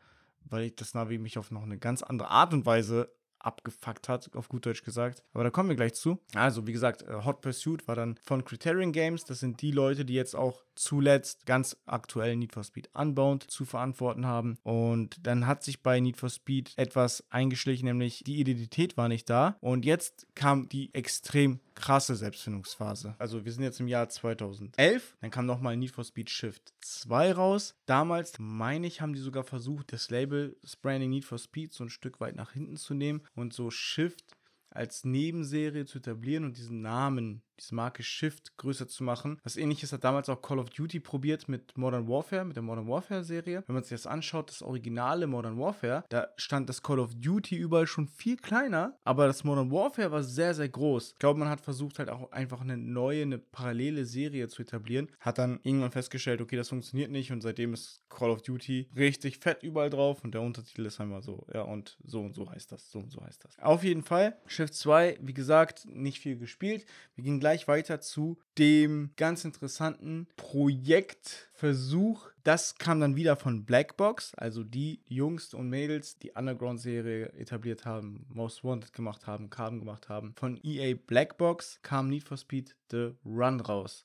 [0.46, 4.36] weil ich das Navi mich auf noch eine ganz andere Art und Weise abgefuckt hat,
[4.36, 5.24] auf gut Deutsch gesagt.
[5.34, 6.20] Aber da kommen wir gleich zu.
[6.36, 9.26] Also, wie gesagt, äh, Hot Pursuit war dann von Criterion Games.
[9.26, 13.66] Das sind die Leute, die jetzt auch zuletzt ganz aktuell Need for Speed Unbound zu
[13.66, 14.58] verantworten haben.
[14.64, 19.30] Und dann hat sich bei Need for Speed etwas eingeschlichen, nämlich die Identität war nicht
[19.30, 19.58] da.
[19.60, 23.16] Und jetzt kam die extrem krasse Selbstfindungsphase.
[23.18, 27.32] Also wir sind jetzt im Jahr 2011, dann kam nochmal Need for Speed Shift 2
[27.34, 27.76] raus.
[27.86, 31.84] Damals, meine ich, haben die sogar versucht, das Label, das Branding Need for Speed so
[31.84, 34.36] ein Stück weit nach hinten zu nehmen und so Shift
[34.70, 39.39] als Nebenserie zu etablieren und diesen Namen diese Marke Shift größer zu machen.
[39.43, 42.88] Was ähnliches hat damals auch Call of Duty probiert mit Modern Warfare, mit der Modern
[42.88, 43.64] Warfare Serie.
[43.68, 47.55] Wenn man sich das anschaut, das originale Modern Warfare, da stand das Call of Duty
[47.55, 51.12] überall schon viel kleiner, aber das Modern Warfare war sehr, sehr groß.
[51.14, 55.10] Ich glaube, man hat versucht halt auch einfach eine neue, eine parallele Serie zu etablieren.
[55.20, 59.38] Hat dann irgendwann festgestellt, okay, das funktioniert nicht und seitdem ist Call of Duty richtig
[59.39, 62.72] fett überall drauf und der Untertitel ist einmal so, ja, und so und so heißt
[62.72, 63.57] das, so und so heißt das.
[63.60, 66.86] Auf jeden Fall, Shift 2, wie gesagt, nicht viel gespielt.
[67.16, 72.30] Wir gingen gleich gleich weiter zu dem ganz interessanten Projektversuch.
[72.43, 78.28] Das kam dann wieder von Blackbox, also die Jungs und Mädels, die Underground-Serie etabliert haben,
[78.30, 80.36] Most Wanted gemacht haben, Carbon gemacht haben.
[80.38, 84.04] Von EA Blackbox kam Need for Speed The Run raus.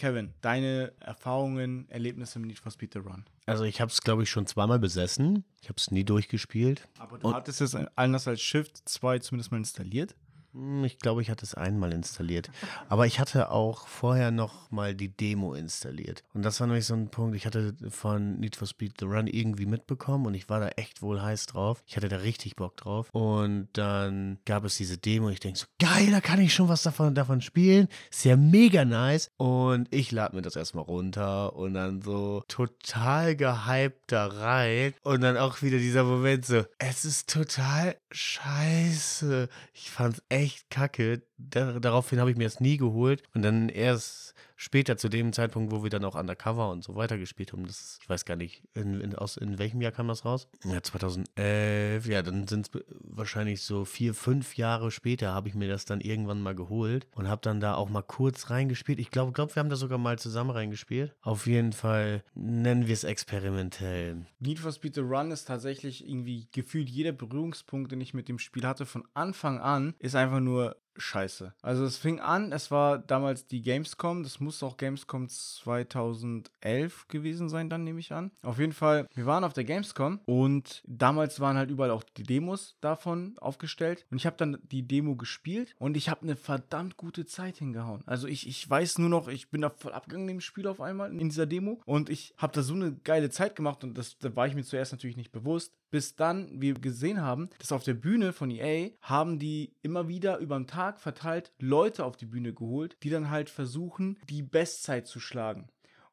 [0.00, 3.26] Kevin, deine Erfahrungen, Erlebnisse mit Need for Speed The Run?
[3.44, 5.44] Also ich habe es, glaube ich, schon zweimal besessen.
[5.60, 6.88] Ich habe es nie durchgespielt.
[6.98, 10.16] Aber du Und hattest es anders als Shift 2 zumindest mal installiert?
[10.52, 12.50] Hm, ich glaube, ich hatte es einmal installiert.
[12.88, 16.24] Aber ich hatte auch vorher noch mal die Demo installiert.
[16.34, 19.26] Und das war nämlich so ein Punkt, ich hatte von Need for Speed The Run
[19.26, 21.82] irgendwie mitbekommen und ich war da echt wohl heiß drauf.
[21.86, 23.08] Ich hatte da richtig Bock drauf.
[23.12, 25.30] Und dann gab es diese Demo.
[25.30, 27.88] Ich denke so, geil, da kann ich schon was davon, davon spielen.
[28.10, 29.30] Ist ja mega nice.
[29.36, 34.94] Und ich lade mir das erstmal runter und dann so total gehypt da rein.
[35.02, 39.48] Und dann auch wieder dieser Moment so, es ist total scheiße.
[39.74, 41.22] Ich fand's echt echt kacke.
[41.38, 43.22] Dar daraufhin habe ich mir das nie geholt.
[43.34, 47.16] Und dann erst später, zu dem Zeitpunkt, wo wir dann auch Undercover und so weiter
[47.16, 50.26] gespielt haben, das, ich weiß gar nicht, in, in, aus, in welchem Jahr kam das
[50.26, 50.48] raus?
[50.64, 55.66] Ja, 2011, ja, dann sind es wahrscheinlich so vier, fünf Jahre später habe ich mir
[55.66, 59.00] das dann irgendwann mal geholt und habe dann da auch mal kurz reingespielt.
[59.00, 61.14] Ich glaube, glaub, wir haben da sogar mal zusammen reingespielt.
[61.22, 64.26] Auf jeden Fall nennen wir es experimentell.
[64.40, 68.38] Need for Speed The Run ist tatsächlich irgendwie gefühlt jeder Berührungspunkt, den ich mit dem
[68.38, 71.54] Spiel hatte, von Anfang an, ist einfach nur scheiße.
[71.62, 77.48] Also es fing an, es war damals die Gamescom, das muss auch Gamescom 2011 gewesen
[77.48, 78.30] sein, dann nehme ich an.
[78.42, 82.22] Auf jeden Fall, wir waren auf der Gamescom und damals waren halt überall auch die
[82.22, 86.96] Demos davon aufgestellt und ich habe dann die Demo gespielt und ich habe eine verdammt
[86.96, 88.02] gute Zeit hingehauen.
[88.06, 91.10] Also ich, ich weiß nur noch, ich bin da voll abgegangen im Spiel auf einmal
[91.10, 94.34] in dieser Demo und ich habe da so eine geile Zeit gemacht und das da
[94.36, 97.94] war ich mir zuerst natürlich nicht bewusst, bis dann wir gesehen haben, dass auf der
[97.94, 102.52] Bühne von EA haben die immer wieder über den Tag verteilt Leute auf die Bühne
[102.52, 105.68] geholt, die dann halt versuchen, die Bestzeit zu schlagen.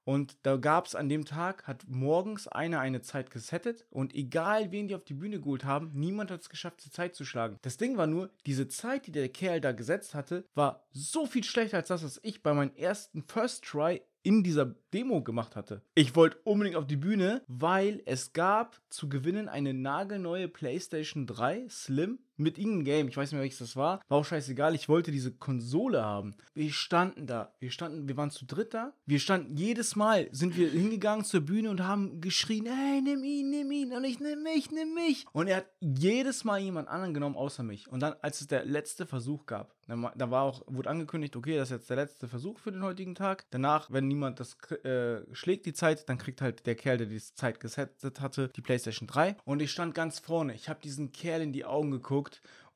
[0.07, 4.71] Und da gab es an dem Tag, hat morgens einer eine Zeit gesettet und egal
[4.71, 7.57] wen die auf die Bühne geholt haben, niemand hat es geschafft, die Zeit zu schlagen.
[7.61, 11.43] Das Ding war nur, diese Zeit, die der Kerl da gesetzt hatte, war so viel
[11.43, 15.81] schlechter als das, was ich bei meinem ersten First Try in dieser Demo gemacht hatte.
[15.95, 21.69] Ich wollte unbedingt auf die Bühne, weil es gab zu gewinnen eine nagelneue PlayStation 3
[21.69, 23.07] Slim mit irgendeinem Game.
[23.09, 24.01] Ich weiß nicht mehr, welches das war.
[24.07, 24.75] War auch scheißegal.
[24.75, 26.35] Ich wollte diese Konsole haben.
[26.53, 27.53] Wir standen da.
[27.59, 28.93] Wir standen, wir waren zu dritt da.
[29.05, 33.49] Wir standen jedes Mal, sind wir hingegangen zur Bühne und haben geschrien, hey, nimm ihn,
[33.49, 33.93] nimm ihn.
[33.93, 35.25] Und ich nimm mich, nimm mich.
[35.33, 37.87] Und er hat jedes Mal jemand anderen genommen, außer mich.
[37.89, 41.69] Und dann, als es der letzte Versuch gab, da war auch, wurde angekündigt, okay, das
[41.69, 43.45] ist jetzt der letzte Versuch für den heutigen Tag.
[43.51, 47.19] Danach, wenn niemand das äh, schlägt, die Zeit, dann kriegt halt der Kerl, der die
[47.19, 49.37] Zeit gesetzt hatte, die PlayStation 3.
[49.45, 50.53] Und ich stand ganz vorne.
[50.53, 52.26] Ich habe diesen Kerl in die Augen geguckt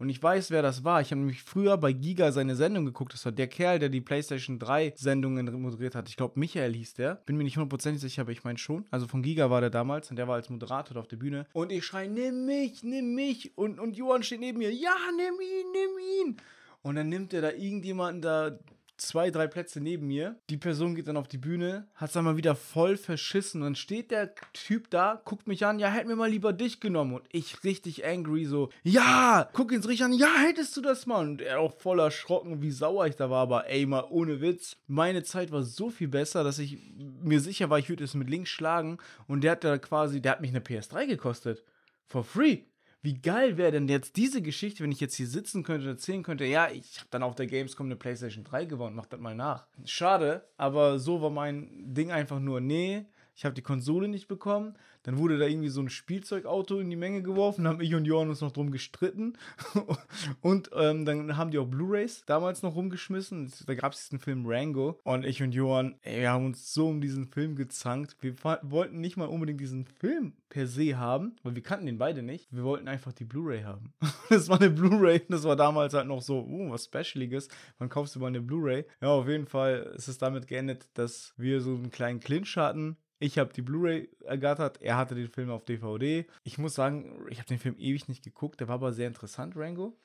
[0.01, 0.99] und ich weiß, wer das war.
[1.01, 3.13] Ich habe nämlich früher bei Giga seine Sendung geguckt.
[3.13, 6.09] Das war der Kerl, der die PlayStation 3 Sendungen moderiert hat.
[6.09, 7.17] Ich glaube, Michael hieß der.
[7.27, 8.85] Bin mir nicht hundertprozentig sicher, aber ich meine schon.
[8.89, 11.45] Also von Giga war der damals und der war als Moderator auf der Bühne.
[11.53, 13.55] Und ich schreie, nimm mich, nimm mich.
[13.55, 16.37] Und, und Johann steht neben mir, ja, nimm ihn, nimm ihn.
[16.81, 18.57] Und dann nimmt er da irgendjemanden da
[19.01, 20.39] zwei, drei Plätze neben mir.
[20.49, 23.61] Die Person geht dann auf die Bühne, hat es dann mal wieder voll verschissen.
[23.61, 27.15] Dann steht der Typ da, guckt mich an, ja, hätten wir mal lieber dich genommen.
[27.15, 31.19] Und ich richtig angry, so, ja, guck ihn richtig an, ja, hättest du das mal.
[31.19, 33.41] Und er auch voll erschrocken, wie sauer ich da war.
[33.41, 36.77] Aber ey, mal ohne Witz, meine Zeit war so viel besser, dass ich
[37.21, 38.97] mir sicher war, ich würde es mit links schlagen.
[39.27, 41.63] Und der hat da quasi, der hat mich eine PS3 gekostet.
[42.07, 42.59] For free.
[43.03, 46.21] Wie geil wäre denn jetzt diese Geschichte, wenn ich jetzt hier sitzen könnte und erzählen
[46.21, 49.33] könnte, ja, ich habe dann auf der Gamescom eine PlayStation 3 gewonnen, mach das mal
[49.33, 49.65] nach.
[49.85, 54.77] Schade, aber so war mein Ding einfach nur, nee, ich habe die Konsole nicht bekommen.
[55.03, 58.29] Dann wurde da irgendwie so ein Spielzeugauto in die Menge geworfen, haben ich und Johann
[58.29, 59.37] uns noch drum gestritten.
[60.41, 63.51] und ähm, dann haben die auch Blu-Rays damals noch rumgeschmissen.
[63.65, 64.99] Da gab es diesen Film Rango.
[65.03, 68.15] Und ich und Johann, ey, wir haben uns so um diesen Film gezankt.
[68.21, 72.21] Wir wollten nicht mal unbedingt diesen Film per se haben, weil wir kannten den beide
[72.21, 72.47] nicht.
[72.51, 73.93] Wir wollten einfach die Blu-ray haben.
[74.29, 75.21] das war eine Blu-ray.
[75.29, 77.47] Das war damals halt noch so, uh, was Specialiges.
[77.79, 78.85] Wann kaufst du mal eine Blu-ray?
[79.01, 82.97] Ja, auf jeden Fall ist es damit geendet, dass wir so einen kleinen Clinch hatten
[83.21, 86.25] ich habe die Blu-ray ergattert, er hatte den Film auf DVD.
[86.43, 89.55] Ich muss sagen, ich habe den Film ewig nicht geguckt, der war aber sehr interessant,
[89.55, 89.95] Rango.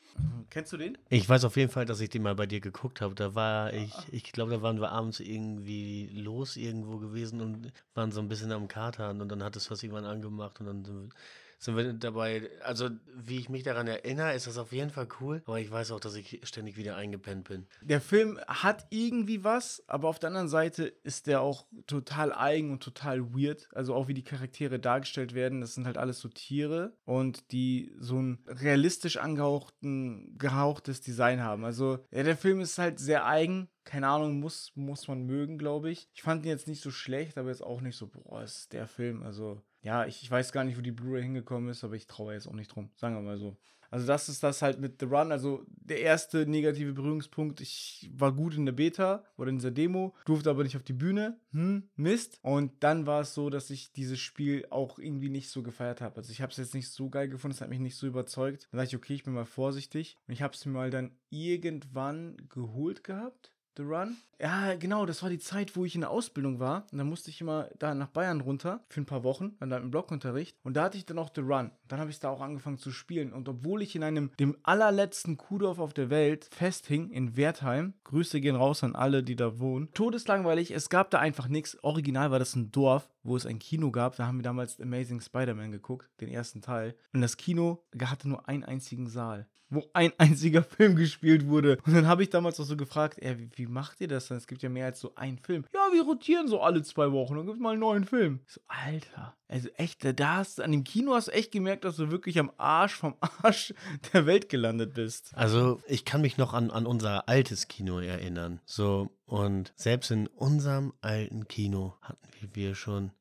[0.50, 0.98] Kennst du den?
[1.08, 3.14] Ich weiß auf jeden Fall, dass ich den mal bei dir geguckt habe.
[3.14, 8.12] Da war ich, ich glaube, da waren wir abends irgendwie los irgendwo gewesen und waren
[8.12, 11.10] so ein bisschen am Katern und dann hat es was irgendwann angemacht und dann
[11.58, 15.42] sind wir dabei, also wie ich mich daran erinnere, ist das auf jeden Fall cool,
[15.46, 17.66] aber ich weiß auch, dass ich ständig wieder eingepennt bin.
[17.82, 22.72] Der Film hat irgendwie was, aber auf der anderen Seite ist der auch total eigen
[22.72, 23.68] und total weird.
[23.72, 27.92] Also auch wie die Charaktere dargestellt werden, das sind halt alles so Tiere und die
[27.98, 31.64] so ein realistisch angehauchten, gehauchtes Design haben.
[31.64, 35.90] Also ja, der Film ist halt sehr eigen, keine Ahnung, muss, muss man mögen, glaube
[35.90, 36.10] ich.
[36.12, 38.88] Ich fand ihn jetzt nicht so schlecht, aber jetzt auch nicht so, boah, ist der
[38.88, 39.22] Film.
[39.22, 42.34] Also, ja, ich, ich weiß gar nicht, wo die Blu-ray hingekommen ist, aber ich traue
[42.34, 42.90] jetzt auch nicht drum.
[42.96, 43.56] Sagen wir mal so.
[43.90, 45.32] Also, das ist das halt mit The Run.
[45.32, 47.60] Also, der erste negative Berührungspunkt.
[47.60, 50.92] Ich war gut in der Beta oder in dieser Demo, durfte aber nicht auf die
[50.92, 51.38] Bühne.
[51.52, 52.38] Hm, Mist.
[52.42, 56.16] Und dann war es so, dass ich dieses Spiel auch irgendwie nicht so gefeiert habe.
[56.16, 58.68] Also, ich habe es jetzt nicht so geil gefunden, es hat mich nicht so überzeugt.
[58.70, 60.16] Dann dachte ich, okay, ich bin mal vorsichtig.
[60.26, 64.16] Und ich habe es mir mal dann irgendwann geholt gehabt The Run.
[64.38, 66.86] Ja, genau, das war die Zeit, wo ich in der Ausbildung war.
[66.92, 69.90] Und dann musste ich immer da nach Bayern runter für ein paar Wochen, dann im
[69.90, 70.56] Blockunterricht.
[70.62, 71.70] Und da hatte ich dann auch The Run.
[71.88, 73.32] Dann habe ich da auch angefangen zu spielen.
[73.32, 78.40] Und obwohl ich in einem, dem allerletzten Kuhdorf auf der Welt festhing, in Wertheim, Grüße
[78.40, 79.90] gehen raus an alle, die da wohnen.
[79.94, 81.82] Todeslangweilig, es gab da einfach nichts.
[81.82, 84.16] Original war das ein Dorf, wo es ein Kino gab.
[84.16, 86.94] Da haben wir damals Amazing Spider-Man geguckt, den ersten Teil.
[87.12, 91.78] Und das Kino hatte nur einen einzigen Saal wo ein einziger Film gespielt wurde.
[91.86, 94.36] Und dann habe ich damals auch so gefragt, ey, wie, wie, macht ihr das denn?
[94.36, 95.64] Es gibt ja mehr als so einen Film.
[95.74, 98.40] Ja, wir rotieren so alle zwei Wochen, dann gibt mal einen neuen Film.
[98.46, 99.36] Ich so, Alter.
[99.48, 102.38] Also echt, da hast du an dem Kino hast du echt gemerkt, dass du wirklich
[102.38, 103.72] am Arsch vom Arsch
[104.12, 105.30] der Welt gelandet bist.
[105.34, 108.60] Also ich kann mich noch an, an unser altes Kino erinnern.
[108.64, 113.12] So, und selbst in unserem alten Kino hatten wir schon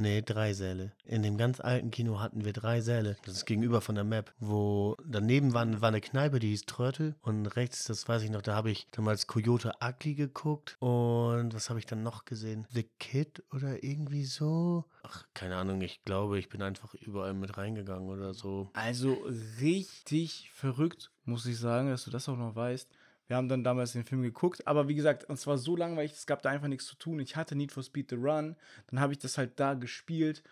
[0.00, 0.92] Nee, drei Säle.
[1.04, 3.18] In dem ganz alten Kino hatten wir drei Säle.
[3.26, 4.32] Das ist gegenüber von der Map.
[4.38, 7.16] Wo daneben war, war eine Kneipe, die hieß Trörtel.
[7.20, 10.78] Und rechts, das weiß ich noch, da habe ich damals Coyote Ugly geguckt.
[10.80, 12.66] Und was habe ich dann noch gesehen?
[12.70, 14.86] The Kid oder irgendwie so?
[15.02, 18.70] Ach, keine Ahnung, ich glaube, ich bin einfach überall mit reingegangen oder so.
[18.72, 19.22] Also
[19.60, 22.88] richtig verrückt, muss ich sagen, dass du das auch noch weißt.
[23.30, 26.26] Wir haben dann damals den Film geguckt, aber wie gesagt, es war so langweilig, es
[26.26, 27.20] gab da einfach nichts zu tun.
[27.20, 28.56] Ich hatte Need for Speed The Run,
[28.88, 30.42] dann habe ich das halt da gespielt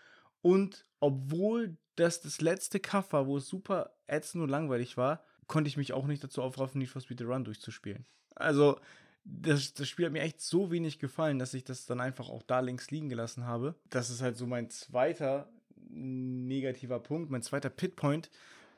[0.41, 5.67] und obwohl das das letzte Kaff war, wo es super ätzend und langweilig war, konnte
[5.67, 8.05] ich mich auch nicht dazu aufraffen, Need for Speed The Run durchzuspielen.
[8.33, 8.79] Also,
[9.25, 12.43] das, das Spiel hat mir echt so wenig gefallen, dass ich das dann einfach auch
[12.43, 13.75] da links liegen gelassen habe.
[13.89, 15.49] Das ist halt so mein zweiter
[15.89, 18.29] negativer Punkt, mein zweiter Pitpoint,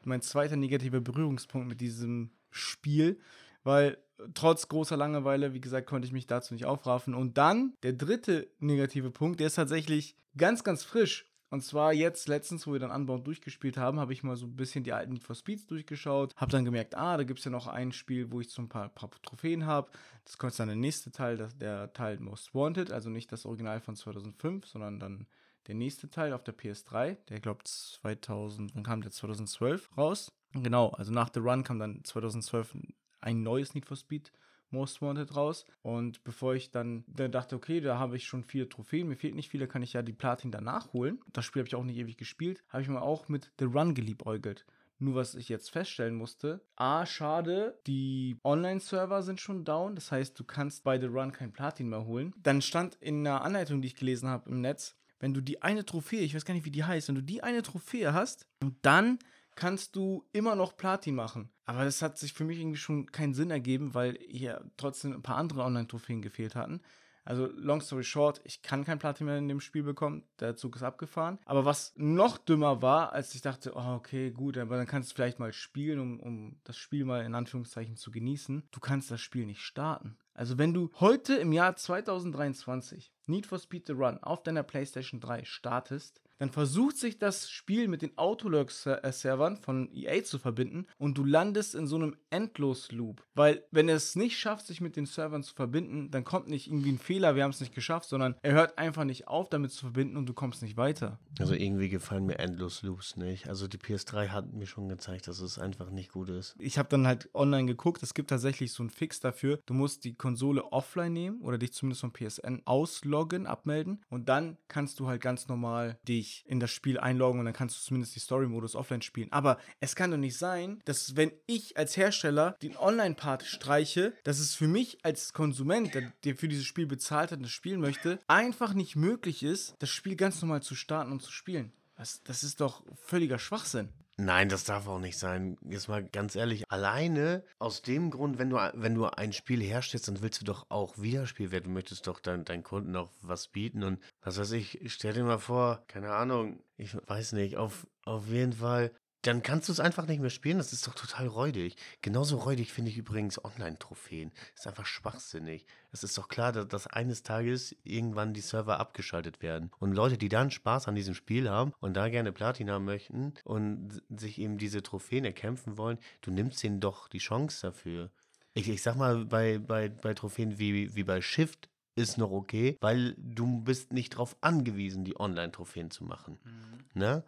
[0.05, 3.19] mein zweiter negativer Berührungspunkt mit diesem Spiel
[3.63, 3.97] weil
[4.33, 7.13] trotz großer Langeweile, wie gesagt, konnte ich mich dazu nicht aufraffen.
[7.13, 11.25] Und dann der dritte negative Punkt, der ist tatsächlich ganz, ganz frisch.
[11.49, 14.55] Und zwar jetzt letztens, wo wir dann Unbound durchgespielt haben, habe ich mal so ein
[14.55, 16.33] bisschen die alten Need for Speeds durchgeschaut.
[16.37, 18.69] Habe dann gemerkt, ah, da gibt es ja noch ein Spiel, wo ich so ein
[18.69, 19.91] paar, paar Trophäen habe.
[20.23, 22.93] Das kommt dann der nächste Teil, das, der Teil Most Wanted.
[22.93, 25.27] Also nicht das Original von 2005, sondern dann
[25.67, 27.17] der nächste Teil auf der PS3.
[27.27, 30.31] Der glaubt 2000, dann kam der 2012 raus.
[30.53, 32.77] Genau, also nach The Run kam dann 2012
[33.21, 34.31] ein neues Need for Speed
[34.69, 35.65] Most Wanted raus.
[35.81, 39.35] Und bevor ich dann, dann dachte, okay, da habe ich schon vier Trophäen, mir fehlt
[39.35, 41.19] nicht viel, da kann ich ja die Platin danach holen.
[41.33, 42.63] Das Spiel habe ich auch nicht ewig gespielt.
[42.69, 44.65] Habe ich mal auch mit The Run geliebäugelt.
[44.97, 50.39] Nur was ich jetzt feststellen musste, A, schade, die Online-Server sind schon down, das heißt,
[50.39, 52.35] du kannst bei The Run kein Platin mehr holen.
[52.37, 55.85] Dann stand in einer Anleitung, die ich gelesen habe im Netz, wenn du die eine
[55.85, 58.47] Trophäe, ich weiß gar nicht, wie die heißt, wenn du die eine Trophäe hast,
[58.83, 59.17] dann
[59.61, 61.51] kannst du immer noch Platin machen.
[61.65, 65.21] Aber das hat sich für mich irgendwie schon keinen Sinn ergeben, weil hier trotzdem ein
[65.21, 66.81] paar andere Online-Trophäen gefehlt hatten.
[67.25, 70.23] Also, long story short, ich kann kein Platin mehr in dem Spiel bekommen.
[70.39, 71.37] Der Zug ist abgefahren.
[71.45, 75.15] Aber was noch dümmer war, als ich dachte, oh, okay, gut, aber dann kannst du
[75.15, 78.63] vielleicht mal spielen, um, um das Spiel mal in Anführungszeichen zu genießen.
[78.71, 80.17] Du kannst das Spiel nicht starten.
[80.33, 85.19] Also, wenn du heute im Jahr 2023 Need for Speed the Run auf deiner PlayStation
[85.19, 91.15] 3 startest, dann versucht sich das Spiel mit den Autolog-Servern von EA zu verbinden und
[91.19, 93.23] du landest in so einem Endlos-Loop.
[93.35, 96.65] Weil, wenn er es nicht schafft, sich mit den Servern zu verbinden, dann kommt nicht
[96.65, 99.69] irgendwie ein Fehler, wir haben es nicht geschafft, sondern er hört einfach nicht auf, damit
[99.69, 101.19] zu verbinden und du kommst nicht weiter.
[101.37, 103.47] Also, irgendwie gefallen mir Endlos-Loops nicht.
[103.47, 106.55] Also, die PS3 hat mir schon gezeigt, dass es einfach nicht gut ist.
[106.57, 109.59] Ich habe dann halt online geguckt, es gibt tatsächlich so einen Fix dafür.
[109.67, 114.57] Du musst die Konsole offline nehmen oder dich zumindest vom PSN ausloggen, abmelden und dann
[114.67, 118.15] kannst du halt ganz normal dich in das Spiel einloggen und dann kannst du zumindest
[118.15, 119.31] die Story-Modus offline spielen.
[119.31, 124.39] Aber es kann doch nicht sein, dass wenn ich als Hersteller den Online-Part streiche, dass
[124.39, 127.81] es für mich als Konsument, der, der für dieses Spiel bezahlt hat und das spielen
[127.81, 131.71] möchte, einfach nicht möglich ist, das Spiel ganz normal zu starten und zu spielen.
[131.97, 133.89] Das, das ist doch völliger Schwachsinn.
[134.17, 135.57] Nein, das darf auch nicht sein.
[135.67, 140.07] Jetzt mal ganz ehrlich, alleine aus dem Grund, wenn du, wenn du ein Spiel herstellst,
[140.07, 141.65] dann willst du doch auch Wiederspielwert.
[141.65, 143.83] Du möchtest doch deinen dein Kunden auch was bieten.
[143.83, 148.27] Und was weiß ich, stell dir mal vor, keine Ahnung, ich weiß nicht, auf, auf
[148.27, 148.91] jeden Fall
[149.21, 150.57] dann kannst du es einfach nicht mehr spielen.
[150.57, 151.75] Das ist doch total räudig.
[152.01, 154.31] Genauso räudig finde ich übrigens Online-Trophäen.
[154.55, 155.65] Ist einfach schwachsinnig.
[155.91, 159.71] Es ist doch klar, dass, dass, eines Tages irgendwann die Server abgeschaltet werden.
[159.79, 164.01] Und Leute, die dann Spaß an diesem Spiel haben und da gerne Platina möchten und
[164.09, 168.09] sich eben diese Trophäen erkämpfen wollen, du nimmst ihnen doch die Chance dafür.
[168.53, 172.77] Ich, ich sag mal, bei, bei, bei Trophäen wie, wie bei Shift ist noch okay,
[172.81, 176.39] weil du bist nicht darauf angewiesen, die Online-Trophäen zu machen.
[176.43, 176.99] Mhm.
[176.99, 177.23] Ne?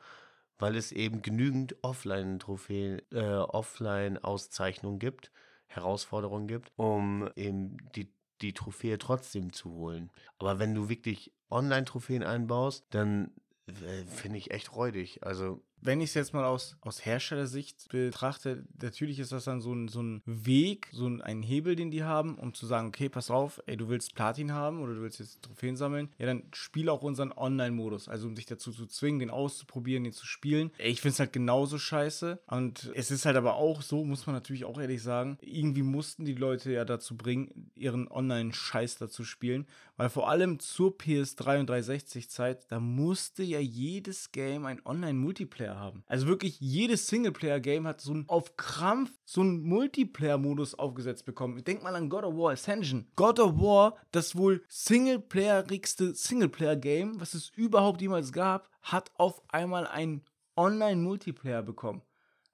[0.63, 5.29] Weil es eben genügend Offline-Trophäen, äh, Offline-Auszeichnungen gibt,
[5.67, 10.09] Herausforderungen gibt, um eben die, die Trophäe trotzdem zu holen.
[10.37, 13.33] Aber wenn du wirklich Online-Trophäen einbaust, dann
[13.67, 15.21] äh, finde ich echt räudig.
[15.23, 19.73] Also wenn ich es jetzt mal aus, aus Herstellersicht betrachte, natürlich ist das dann so
[19.73, 23.09] ein, so ein Weg, so ein, ein Hebel, den die haben, um zu sagen, okay,
[23.09, 26.43] pass auf, ey, du willst Platin haben oder du willst jetzt Trophäen sammeln, ja, dann
[26.53, 30.71] spiele auch unseren Online-Modus, also um dich dazu zu zwingen, den auszuprobieren, den zu spielen.
[30.77, 32.39] Ey, ich finde es halt genauso scheiße.
[32.47, 36.25] Und es ist halt aber auch so, muss man natürlich auch ehrlich sagen, irgendwie mussten
[36.25, 39.67] die Leute ja dazu bringen, ihren Online-Scheiß dazu spielen,
[39.97, 45.79] weil vor allem zur PS3 und 360-Zeit, da musste ja jedes Game ein Online-Multiplayer Multiplayer
[45.79, 46.03] haben.
[46.07, 51.63] Also wirklich jedes Singleplayer-Game hat so ein auf Krampf so einen Multiplayer-Modus aufgesetzt bekommen.
[51.63, 53.07] Denk mal an God of War Ascension.
[53.15, 59.87] God of War, das wohl singleplayerigste Singleplayer-Game, was es überhaupt jemals gab, hat auf einmal
[59.87, 60.23] einen
[60.55, 62.01] Online-Multiplayer bekommen.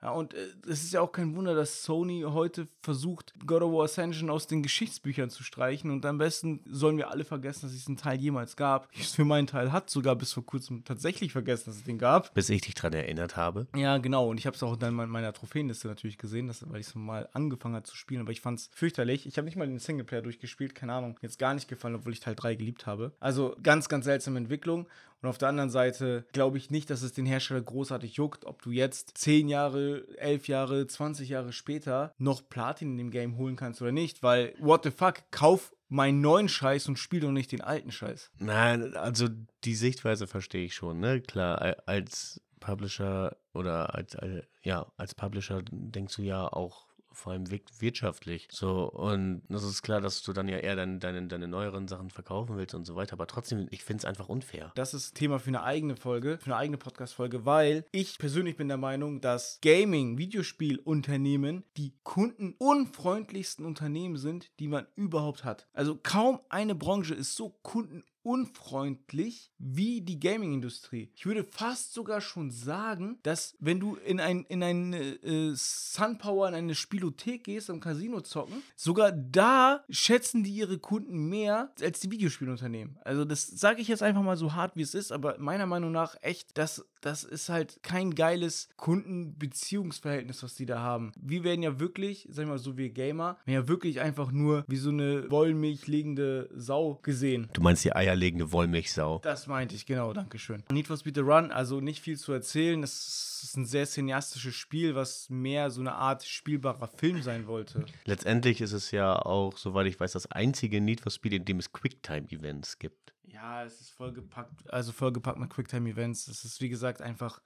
[0.02, 3.74] Ja, und äh, es ist ja auch kein Wunder, dass Sony heute versucht, God of
[3.74, 5.91] War Ascension aus den Geschichtsbüchern zu streichen.
[5.91, 8.88] Und am besten sollen wir alle vergessen, dass es diesen Teil jemals gab.
[8.91, 12.34] Ich für meinen Teil hat sogar bis vor kurzem tatsächlich vergessen, dass es den gab.
[12.34, 13.68] Bis ich dich daran erinnert habe.
[13.76, 14.30] Ja, genau.
[14.30, 16.95] Und ich habe es auch dann in meiner Trophäenliste natürlich gesehen, dass, weil ich es
[16.95, 18.22] mal angefangen habe zu spielen.
[18.22, 19.26] Aber ich fand es fürchterlich.
[19.28, 21.18] Ich habe nicht mal den Singleplayer durchgespielt, keine Ahnung.
[21.22, 23.12] Jetzt gar nicht gefallen, obwohl ich Teil 3 geliebt habe.
[23.20, 24.88] Also ganz, ganz seltsame Entwicklung.
[25.22, 28.62] Und auf der anderen Seite glaube ich nicht, dass es den Hersteller großartig juckt, ob
[28.62, 33.56] du jetzt 10 Jahre, 11 Jahre, 20 Jahre später noch Platin in dem Game holen
[33.56, 37.52] kannst oder nicht, weil what the fuck, kauf meinen neuen Scheiß und spiel doch nicht
[37.52, 38.32] den alten Scheiß.
[38.38, 39.28] Nein, also
[39.64, 41.20] die Sichtweise verstehe ich schon, ne?
[41.20, 47.49] Klar, als Publisher oder als, als, ja, als Publisher denkst du ja auch vor allem
[47.49, 48.47] wirtschaftlich.
[48.51, 52.10] So, und das ist klar, dass du dann ja eher deine, deine, deine neueren Sachen
[52.10, 53.14] verkaufen willst und so weiter.
[53.14, 54.72] Aber trotzdem, ich finde es einfach unfair.
[54.76, 58.68] Das ist Thema für eine eigene Folge, für eine eigene Podcast-Folge, weil ich persönlich bin
[58.68, 65.68] der Meinung, dass Gaming, Videospielunternehmen die kundenunfreundlichsten Unternehmen sind, die man überhaupt hat.
[65.74, 71.12] Also kaum eine Branche ist so kundenunfreundlich unfreundlich wie die Gaming-Industrie.
[71.16, 76.50] Ich würde fast sogar schon sagen, dass wenn du in ein in eine äh, Sunpower,
[76.50, 82.00] in eine Spielothek gehst, am Casino zocken, sogar da schätzen die ihre Kunden mehr als
[82.00, 82.98] die Videospielunternehmen.
[83.04, 85.92] Also das sage ich jetzt einfach mal so hart, wie es ist, aber meiner Meinung
[85.92, 91.14] nach echt, das, das ist halt kein geiles Kundenbeziehungsverhältnis, was die da haben.
[91.20, 94.78] Wir werden ja wirklich, sag ich mal so wie Gamer, ja wirklich einfach nur wie
[94.78, 97.47] so eine Wollmilch legende Sau gesehen.
[97.54, 99.20] Du meinst die Eier eierlegende Wollmilchsau.
[99.20, 100.64] Das meinte ich, genau, danke schön.
[100.72, 102.82] Need for Speed The Run, also nicht viel zu erzählen.
[102.84, 107.86] Es ist ein sehr cineastisches Spiel, was mehr so eine Art spielbarer Film sein wollte.
[108.06, 111.60] Letztendlich ist es ja auch, soweit ich weiß, das einzige Need for Speed, in dem
[111.60, 113.14] es Quicktime-Events gibt.
[113.42, 116.28] Ja, es ist vollgepackt, also vollgepackt mit Quicktime-Events.
[116.28, 117.42] Es ist, wie gesagt, einfach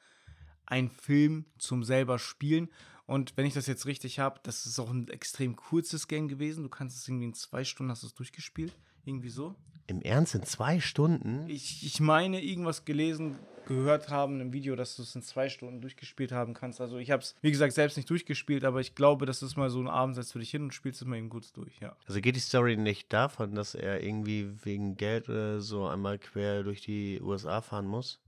[0.65, 2.69] ein Film zum selber spielen.
[3.05, 6.63] Und wenn ich das jetzt richtig habe, das ist auch ein extrem kurzes Game gewesen.
[6.63, 8.73] Du kannst es irgendwie in zwei Stunden hast du es durchgespielt.
[9.05, 9.55] Irgendwie so.
[9.85, 11.47] Im Ernst, in zwei Stunden?
[11.47, 15.81] Ich, ich meine, irgendwas gelesen, gehört haben im Video, dass du es in zwei Stunden
[15.81, 16.81] durchgespielt haben kannst.
[16.81, 19.69] Also ich habe es, wie gesagt, selbst nicht durchgespielt, aber ich glaube, das ist mal
[19.69, 21.95] so ein Abend, setzt du dich hin und spielst es mal eben kurz durch, ja.
[22.07, 26.63] Also geht die Story nicht davon, dass er irgendwie wegen Geld oder so einmal quer
[26.63, 28.19] durch die USA fahren muss?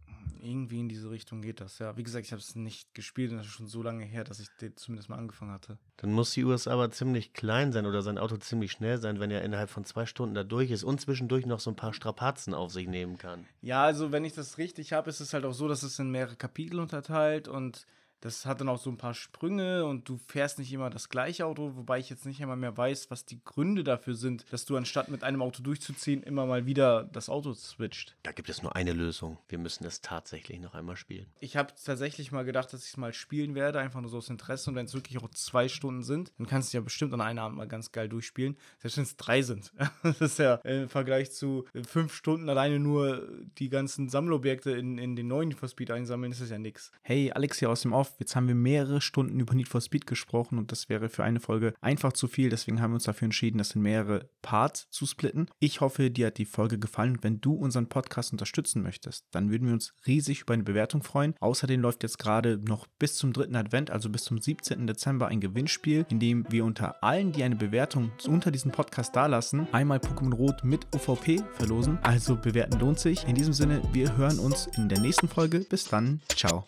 [0.41, 1.97] Irgendwie in diese Richtung geht das, ja.
[1.97, 4.39] Wie gesagt, ich habe es nicht gespielt und das ist schon so lange her, dass
[4.39, 5.79] ich zumindest mal angefangen hatte.
[5.97, 9.31] Dann muss die USA aber ziemlich klein sein oder sein Auto ziemlich schnell sein, wenn
[9.31, 12.53] er innerhalb von zwei Stunden da durch ist und zwischendurch noch so ein paar Strapazen
[12.53, 13.47] auf sich nehmen kann.
[13.61, 16.11] Ja, also wenn ich das richtig habe, ist es halt auch so, dass es in
[16.11, 17.87] mehrere Kapitel unterteilt und
[18.25, 21.45] das hat dann auch so ein paar Sprünge und du fährst nicht immer das gleiche
[21.45, 24.75] Auto, wobei ich jetzt nicht einmal mehr weiß, was die Gründe dafür sind, dass du
[24.75, 28.15] anstatt mit einem Auto durchzuziehen, immer mal wieder das Auto switcht.
[28.23, 29.37] Da gibt es nur eine Lösung.
[29.47, 31.27] Wir müssen es tatsächlich noch einmal spielen.
[31.39, 34.29] Ich habe tatsächlich mal gedacht, dass ich es mal spielen werde, einfach nur so aus
[34.31, 34.71] Interesse.
[34.71, 37.37] Und wenn es wirklich auch zwei Stunden sind, dann kannst du ja bestimmt an einem
[37.37, 38.57] Abend mal ganz geil durchspielen.
[38.79, 39.71] Selbst wenn es drei sind.
[40.01, 45.15] das ist ja im Vergleich zu fünf Stunden alleine nur die ganzen Sammelobjekte in, in
[45.15, 46.91] den neuen for Speed einsammeln, ist das ja nichts.
[47.03, 48.14] Hey, Alex hier aus dem Off.
[48.19, 51.39] Jetzt haben wir mehrere Stunden über Need for Speed gesprochen und das wäre für eine
[51.39, 52.49] Folge einfach zu viel.
[52.49, 55.47] Deswegen haben wir uns dafür entschieden, das in mehrere Parts zu splitten.
[55.59, 57.19] Ich hoffe, dir hat die Folge gefallen.
[57.21, 61.35] Wenn du unseren Podcast unterstützen möchtest, dann würden wir uns riesig über eine Bewertung freuen.
[61.39, 64.87] Außerdem läuft jetzt gerade noch bis zum dritten Advent, also bis zum 17.
[64.87, 69.67] Dezember, ein Gewinnspiel, in dem wir unter allen, die eine Bewertung unter diesem Podcast dalassen,
[69.71, 71.99] einmal Pokémon Rot mit UVP verlosen.
[72.01, 73.27] Also bewerten lohnt sich.
[73.27, 75.59] In diesem Sinne, wir hören uns in der nächsten Folge.
[75.59, 76.21] Bis dann.
[76.29, 76.65] Ciao.